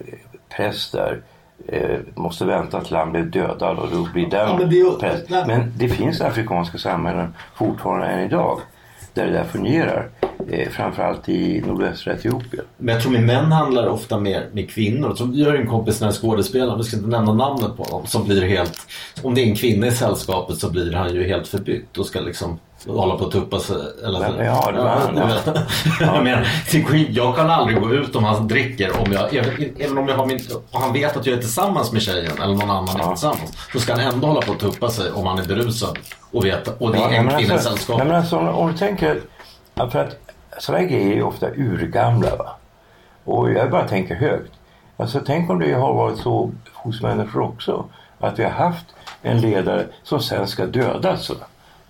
[0.56, 1.20] präst där
[1.68, 4.84] eh, måste vänta att han blir dödad och då blir den Ja, men det är
[4.84, 5.30] ju- präst.
[5.30, 8.60] Men det finns afrikanska samhällen fortfarande än idag
[9.14, 10.08] där det där fungerar.
[10.50, 12.64] Eh, framförallt i nordvästra Etiopien.
[12.76, 15.14] Men jag tror med män handlar ofta mer med kvinnor.
[15.16, 18.06] Så vi har en kompis den här skådespelaren, vi ska inte nämna namnet på honom,
[18.06, 18.78] som blir helt...
[19.22, 22.20] Om det är en kvinna i sällskapet så blir han ju helt förbytt och ska
[22.20, 23.76] liksom hålla på att tuppa sig.
[24.04, 25.26] Eller, Men, ja, det var han, ja.
[25.26, 25.46] vet.
[26.00, 29.34] jag, är jag kan aldrig gå ut om han dricker om jag,
[29.78, 30.40] även, om jag har min,
[30.72, 33.68] han vet att jag är tillsammans med tjejen eller någon annan är tillsammans.
[33.72, 35.98] Så ska han ändå hålla på att tuppa sig om han är berusad
[36.30, 37.98] och vet och det är Ja, en men kvinna i alltså- sällskapet.
[37.98, 39.20] nej, men alltså, om, du tänker,
[39.74, 40.16] ja, för att
[40.60, 42.36] sådana grejer är ofta urgamla.
[42.36, 42.56] Va?
[43.24, 44.52] Och jag bara tänker högt.
[44.96, 47.84] Alltså tänk om det har varit så hos människor också.
[48.18, 48.86] Att vi har haft
[49.22, 51.30] en ledare som sen ska dödas.
[51.30, 51.36] Va?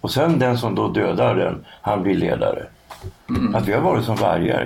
[0.00, 2.66] Och sen den som då dödar den, han blir ledare.
[3.54, 4.64] Att vi har varit som vargar,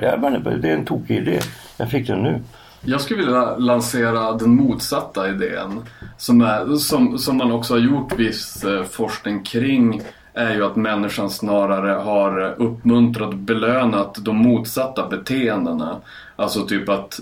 [0.60, 1.40] det är en tokig idé.
[1.76, 2.42] Jag fick den nu.
[2.86, 5.82] Jag skulle vilja lansera den motsatta idén.
[6.16, 10.02] Som, är, som, som man också har gjort viss eh, forskning kring.
[10.34, 15.96] Är ju att människan snarare har uppmuntrat och belönat de motsatta beteendena.
[16.36, 17.20] Alltså typ att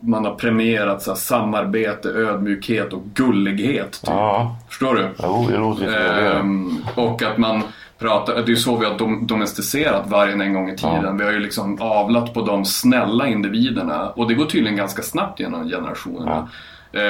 [0.00, 3.92] man har premierat så här, samarbete, ödmjukhet och gullighet.
[3.92, 4.10] Typ.
[4.10, 5.08] Ja, Förstår du?
[5.22, 6.36] jo, det låter.
[6.36, 7.62] Ehm, och att man
[7.98, 11.18] pratar, det är ju så vi har dom, domesticerat vargen en gång i tiden.
[11.18, 15.40] Vi har ju liksom avlat på de snälla individerna och det går tydligen ganska snabbt
[15.40, 16.36] genom generationerna.
[16.36, 16.44] Eh,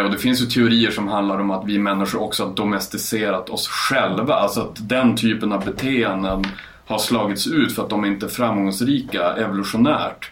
[0.05, 3.69] och det finns ju teorier som handlar om att vi människor också har domesticerat oss
[3.69, 4.35] själva.
[4.35, 6.45] Alltså att den typen av beteenden
[6.87, 10.31] har slagits ut för att de inte är framgångsrika evolutionärt.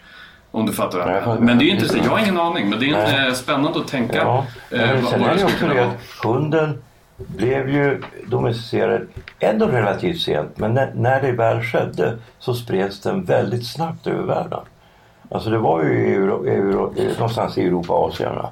[0.51, 1.39] Om du fattar vad jag menar.
[1.39, 2.05] Men det är ju intressant.
[2.05, 2.69] Jag har ingen aning.
[2.69, 3.27] Men det är Nej.
[3.27, 6.81] eh, spännande att tänka Ja, eh, men sen är det också det att hunden
[7.17, 9.07] blev ju domesticerad
[9.39, 10.57] ändå relativt sent.
[10.57, 14.59] Men när, när det väl skedde så spreds den väldigt snabbt över världen.
[15.31, 18.35] Alltså det var ju i Euro, Euro, eh, någonstans i Europa och Asien.
[18.35, 18.51] va.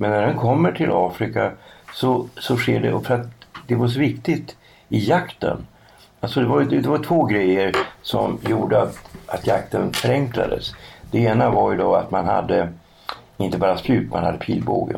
[0.00, 1.52] Men när den kommer till Afrika
[1.94, 3.26] så, så sker det, och för att
[3.66, 4.56] det var så viktigt
[4.88, 5.66] i jakten.
[6.20, 10.72] Alltså det var, det var två grejer som gjorde att, att jakten förenklades.
[11.10, 12.68] Det ena var ju då att man hade
[13.36, 14.96] inte bara spjut, man hade pilbåge.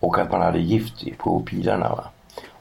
[0.00, 1.88] Och att man hade gift på pilarna.
[1.88, 2.04] Va?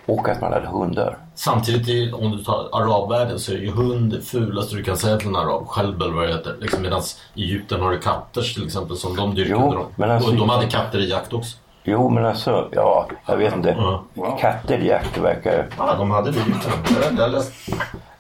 [0.08, 1.18] Och att man hade hundar.
[1.36, 5.18] Samtidigt, i- om du tar arabvärlden så är ju hund det fulaste du kan säga
[5.18, 5.68] till en arab.
[5.68, 6.56] Själv eller vad det heter.
[6.60, 7.02] Liksom, Medan
[7.34, 9.78] i Egypten har du katter till exempel som de dyrkade.
[9.96, 11.58] Men alltså- och de hade katter i jakt också.
[11.84, 13.76] Jo men alltså, ja, jag vet inte.
[14.14, 14.38] Ja.
[14.40, 15.66] Katter i jakt verkar...
[15.78, 16.72] Ja, de hade det i Egypten.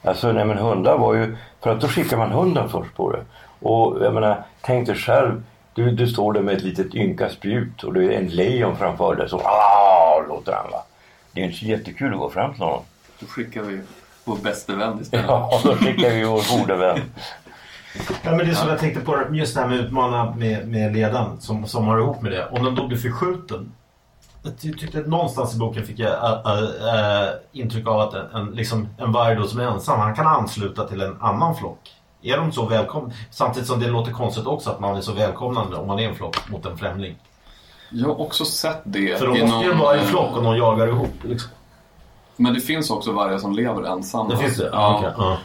[0.03, 1.37] Alltså nej men hundar var ju...
[1.63, 3.21] För att då skickar man hunden först på det.
[3.67, 5.43] Och jag menar, tänk dig själv.
[5.73, 9.15] Du, du står där med ett litet ynka spjut och det är en lejon framför
[9.15, 9.29] dig.
[9.29, 9.41] Så
[10.29, 10.83] låter han va.
[11.37, 12.81] Det är inte så jättekul att gå fram till honom.
[13.19, 13.81] Då skickar vi
[14.23, 15.25] vår bästa vän istället.
[15.27, 17.01] Ja, då skickar vi vår gode vän.
[18.23, 20.93] Ja, men det är som jag tänkte på just det här med utmana med, med
[20.93, 22.47] ledaren som, som har ihop med det.
[22.47, 23.71] Om den då blir förskjuten.
[24.43, 28.25] Jag ty- tyckte att någonstans i boken fick jag äh, äh, intryck av att en,
[28.33, 31.79] en, liksom, en varg då som är ensam, han kan ansluta till en annan flock.
[32.21, 33.11] Är de så välkomna?
[33.31, 36.15] Samtidigt som det låter konstigt också att man är så välkomnande om man är en
[36.15, 37.15] flock mot en främling.
[37.89, 39.19] Jag har också sett det.
[39.19, 41.13] För i måste ju vara eh, flock och någon jagar ihop.
[41.23, 41.49] Liksom.
[42.35, 44.29] Men det finns också vargar som lever ensamma.
[44.29, 44.69] Det finns det?
[44.73, 44.97] Ja.
[44.97, 45.37] Okej, ja.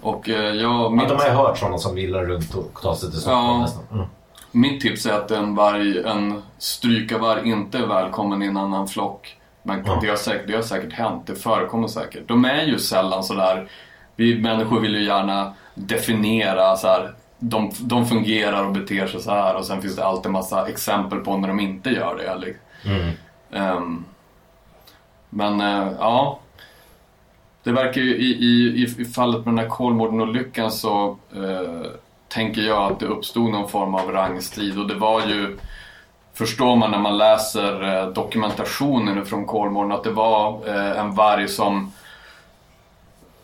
[0.00, 2.94] Och eh, jag, Ja, mitt, de har ju hört sådana som villar runt och tar
[2.94, 3.58] sig till Stockholm Ja.
[3.58, 3.82] nästan.
[3.92, 4.06] Mm.
[4.52, 9.36] mitt tips är att en, varg, en strykarvarg inte är välkommen i en annan flock.
[9.62, 9.98] Men Ja.
[10.02, 12.28] det, har säkert, det har säkert hänt, det förekommer säkert.
[12.28, 13.68] De är ju sällan sådär,
[14.16, 17.14] vi människor vill ju gärna definiera så här.
[17.38, 21.18] De, de fungerar och beter sig så här och sen finns det alltid massa exempel
[21.18, 22.30] på när de inte gör det.
[22.30, 22.56] Eller,
[22.86, 23.12] Mm.
[23.52, 24.04] Ehm,
[25.30, 26.38] men eh, ja.
[27.62, 31.90] Det verkar ju i, i, i, fallet med den här Kolmården-olyckan så eh,
[32.28, 35.58] tänker jag att det uppstod någon form av rangstrid och det var ju
[36.34, 41.92] Förstår man när man läser eh, dokumentationen från Kolmården att det var en varg som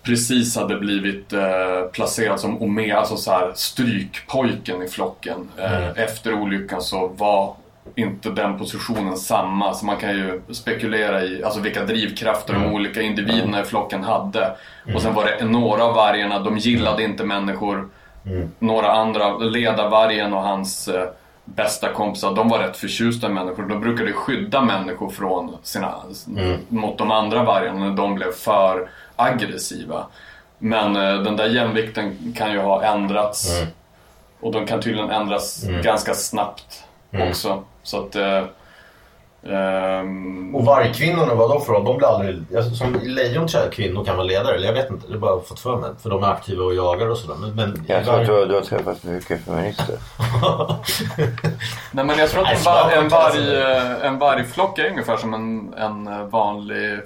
[0.03, 5.49] precis hade blivit eh, placerad som Omega, alltså så här strykpojken i flocken.
[5.59, 7.55] Eh, Efter olyckan så var
[7.95, 9.75] inte den positionen samma.
[9.75, 14.57] Så man kan ju spekulera i alltså vilka drivkrafter de olika individerna i flocken hade.
[14.95, 17.89] Och sen var det några av vargarna, de gillade inte människor.
[18.59, 21.09] Några andra, ledarvargen och hans eh,
[21.45, 23.63] bästa kompisar, de var rätt förtjusta i människor.
[23.63, 25.95] De brukade skydda människor från sina,
[26.69, 30.07] mot de andra vargarna när de blev för aggressiva.
[30.59, 33.63] Men eh, den där jämvikten kan ju ha ändrats.
[34.41, 36.85] Och de kan tydligen ändras ganska snabbt
[37.29, 37.65] också.
[37.83, 38.17] Så att...
[39.47, 41.84] Ehm, Och vargkvinnorna, vad de för roll?
[41.84, 42.57] De blir aldrig...
[42.57, 44.55] Alltså, som lejon tror jag kvinnor kan vara ledare.
[44.55, 45.90] Eller jag vet inte, det är bara fått för mig.
[46.03, 47.36] För de är aktiva och jagar och sådär.
[47.40, 49.97] Men, men Jag tror att du, har- du har träffat mycket feminister.
[51.93, 55.34] Nej men jag tror att en, var, en, varg, eh, en vargflock är ungefär som
[55.34, 57.01] en, en eh, vanlig,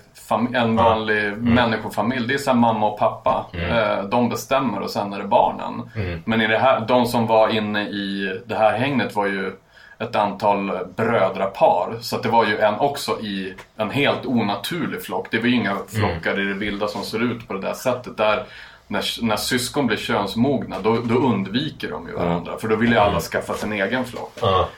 [0.54, 2.28] en vanlig människofamilj.
[2.28, 3.46] Det är så här mamma och pappa.
[3.52, 5.90] Eh, De bestämmer och sen är det barnen.
[6.24, 9.52] Men i det här, de som var inne i det här hängnet var ju
[9.98, 11.96] ett antal brödrapar.
[12.00, 15.26] Så det var ju en också i en helt onaturlig flock.
[15.30, 18.16] Det var ju inga flockar i det vilda som ser ut på det där sättet.
[18.16, 18.44] Där
[18.86, 22.58] när, när syskon blir könsmogna då, då undviker de ju varandra.
[22.58, 24.32] För då vill ju alla skaffa sin egen flock.
[24.40, 24.68] Ja.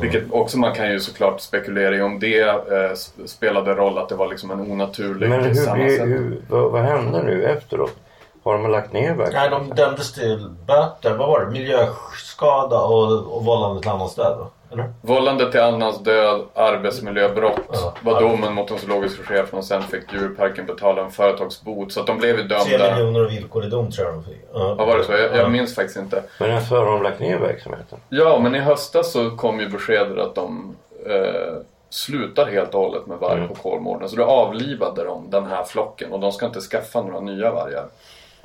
[0.00, 2.54] Vilket också man kan ju såklart spekulera i om det eh,
[2.92, 6.08] sp- spelade roll att det var liksom en onaturlig Men hur, sammansättning.
[6.08, 7.96] hur, vad, vad hände nu efteråt?
[8.42, 9.68] Har de lagt ner Nej, verksamheten?
[9.68, 11.14] de dömdes till böter.
[11.14, 11.50] Vad var det?
[11.50, 14.46] Miljöskada och, och vållande till annans död?
[14.72, 14.92] Eller?
[15.02, 17.94] Vållande till annans död, arbetsmiljöbrott Ja.
[18.02, 21.92] var domen mot den zoologiska chefen och sen fick djurparken betala en företagsbot.
[21.92, 22.94] Så att de blev ju dömda.
[22.96, 24.40] miljoner och villkorlig dom tror jag de fick.
[24.54, 25.12] Ja, Ja, var det så?
[25.12, 25.36] Jag, Ja.
[25.36, 26.22] jag minns faktiskt inte.
[26.40, 27.98] Men alltså har de lagt ner verksamheten?
[28.08, 30.76] Ja, men i höstas så kom ju beskedet att de
[31.06, 31.54] eh,
[31.90, 33.48] slutar helt och hållet med varg Mm.
[33.48, 34.08] på Kolmården.
[34.08, 37.84] Så då avlivade de den här flocken och de ska inte skaffa några nya vargar.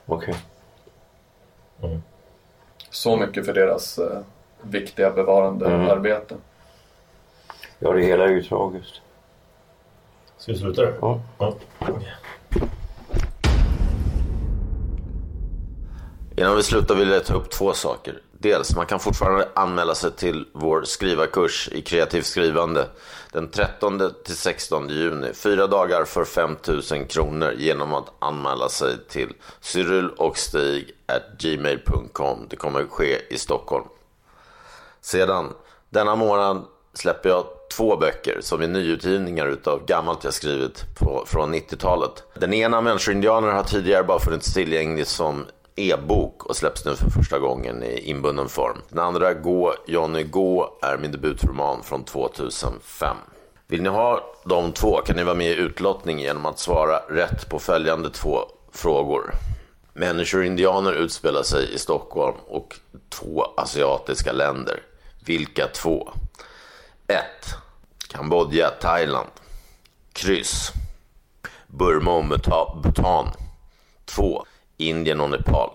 [0.06, 0.36] Okej.
[2.90, 4.20] Så mycket för deras eh,
[4.62, 5.90] viktiga bevarande Mm.
[5.90, 6.36] arbete.
[7.80, 9.02] Ja, det hela är ju tragiskt.
[10.38, 10.98] Ska vi sluta där?
[11.02, 11.20] Ja.
[11.38, 11.54] Ja.
[16.38, 18.22] Innan vi slutar vill jag ta upp två saker.
[18.32, 22.88] Dels, man kan fortfarande anmäla sig till vår skrivarkurs i kreativt skrivande
[23.32, 25.34] den 13 till 16 juni.
[25.34, 32.48] Fyra dagar för 5 000 kronor genom att anmäla sig till cyrilochstig.gmail.com.
[32.50, 33.86] Det kommer att ske i Stockholm.
[35.02, 35.54] Sedan,
[35.90, 37.46] denna månad släpper jag
[37.78, 42.24] två böcker som är nyutgivningar utav gammalt jag skrivit på, från 90-talet.
[42.34, 45.46] Den ena, Människoindianer, har tidigare bara funnits tillgänglig som
[45.76, 48.78] e-bok och släpps nu för första gången i inbunden form.
[48.90, 53.18] Den andra, Gå Johnny Gå, är min debutroman från 2005.
[53.68, 57.50] Vill ni ha de två kan ni vara med i utlottning genom att svara rätt
[57.50, 58.40] på följande två
[58.72, 59.34] frågor.
[59.94, 62.76] Människor och indianer utspelar sig i Stockholm och
[63.10, 64.80] två asiatiska länder.
[65.26, 66.14] Vilka två?
[67.08, 67.18] 1.
[68.10, 69.30] Kambodja, Thailand.
[70.14, 70.72] Kryss.
[71.68, 73.28] Burma och Bhutan.
[74.06, 74.46] 2.
[74.78, 75.70] Indien och Nepal.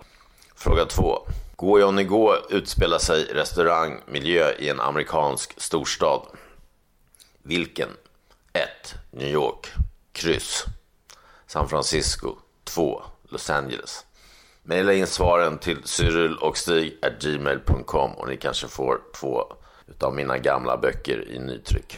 [0.55, 1.27] Fråga 2.
[1.55, 6.21] Gå Johnny Gå utspelar sig restaurangmiljö i en amerikansk storstad.
[7.43, 7.89] Vilken?
[8.53, 8.95] 1.
[9.11, 9.67] New York.
[10.11, 10.65] Kryss.
[11.47, 12.35] San Francisco.
[12.63, 13.01] 2.
[13.29, 14.05] Los Angeles.
[14.63, 19.53] Maila in svaren till Cyril och Stig gmail.com och ni kanske får två
[19.87, 21.97] utav mina gamla böcker i nytryck.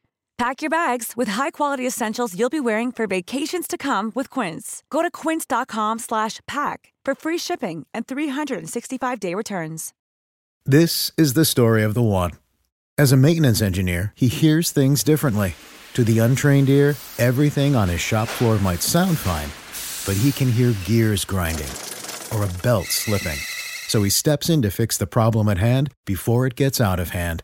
[0.41, 4.81] Pack your bags with high-quality essentials you'll be wearing for vacations to come with Quince.
[4.89, 9.93] Go to quince.com/pack for free shipping and 365-day returns.
[10.65, 12.31] This is the story of the one.
[12.97, 15.53] As a maintenance engineer, he hears things differently.
[15.93, 19.51] To the untrained ear, everything on his shop floor might sound fine,
[20.07, 21.73] but he can hear gears grinding
[22.33, 23.37] or a belt slipping.
[23.87, 27.09] So he steps in to fix the problem at hand before it gets out of
[27.09, 27.43] hand.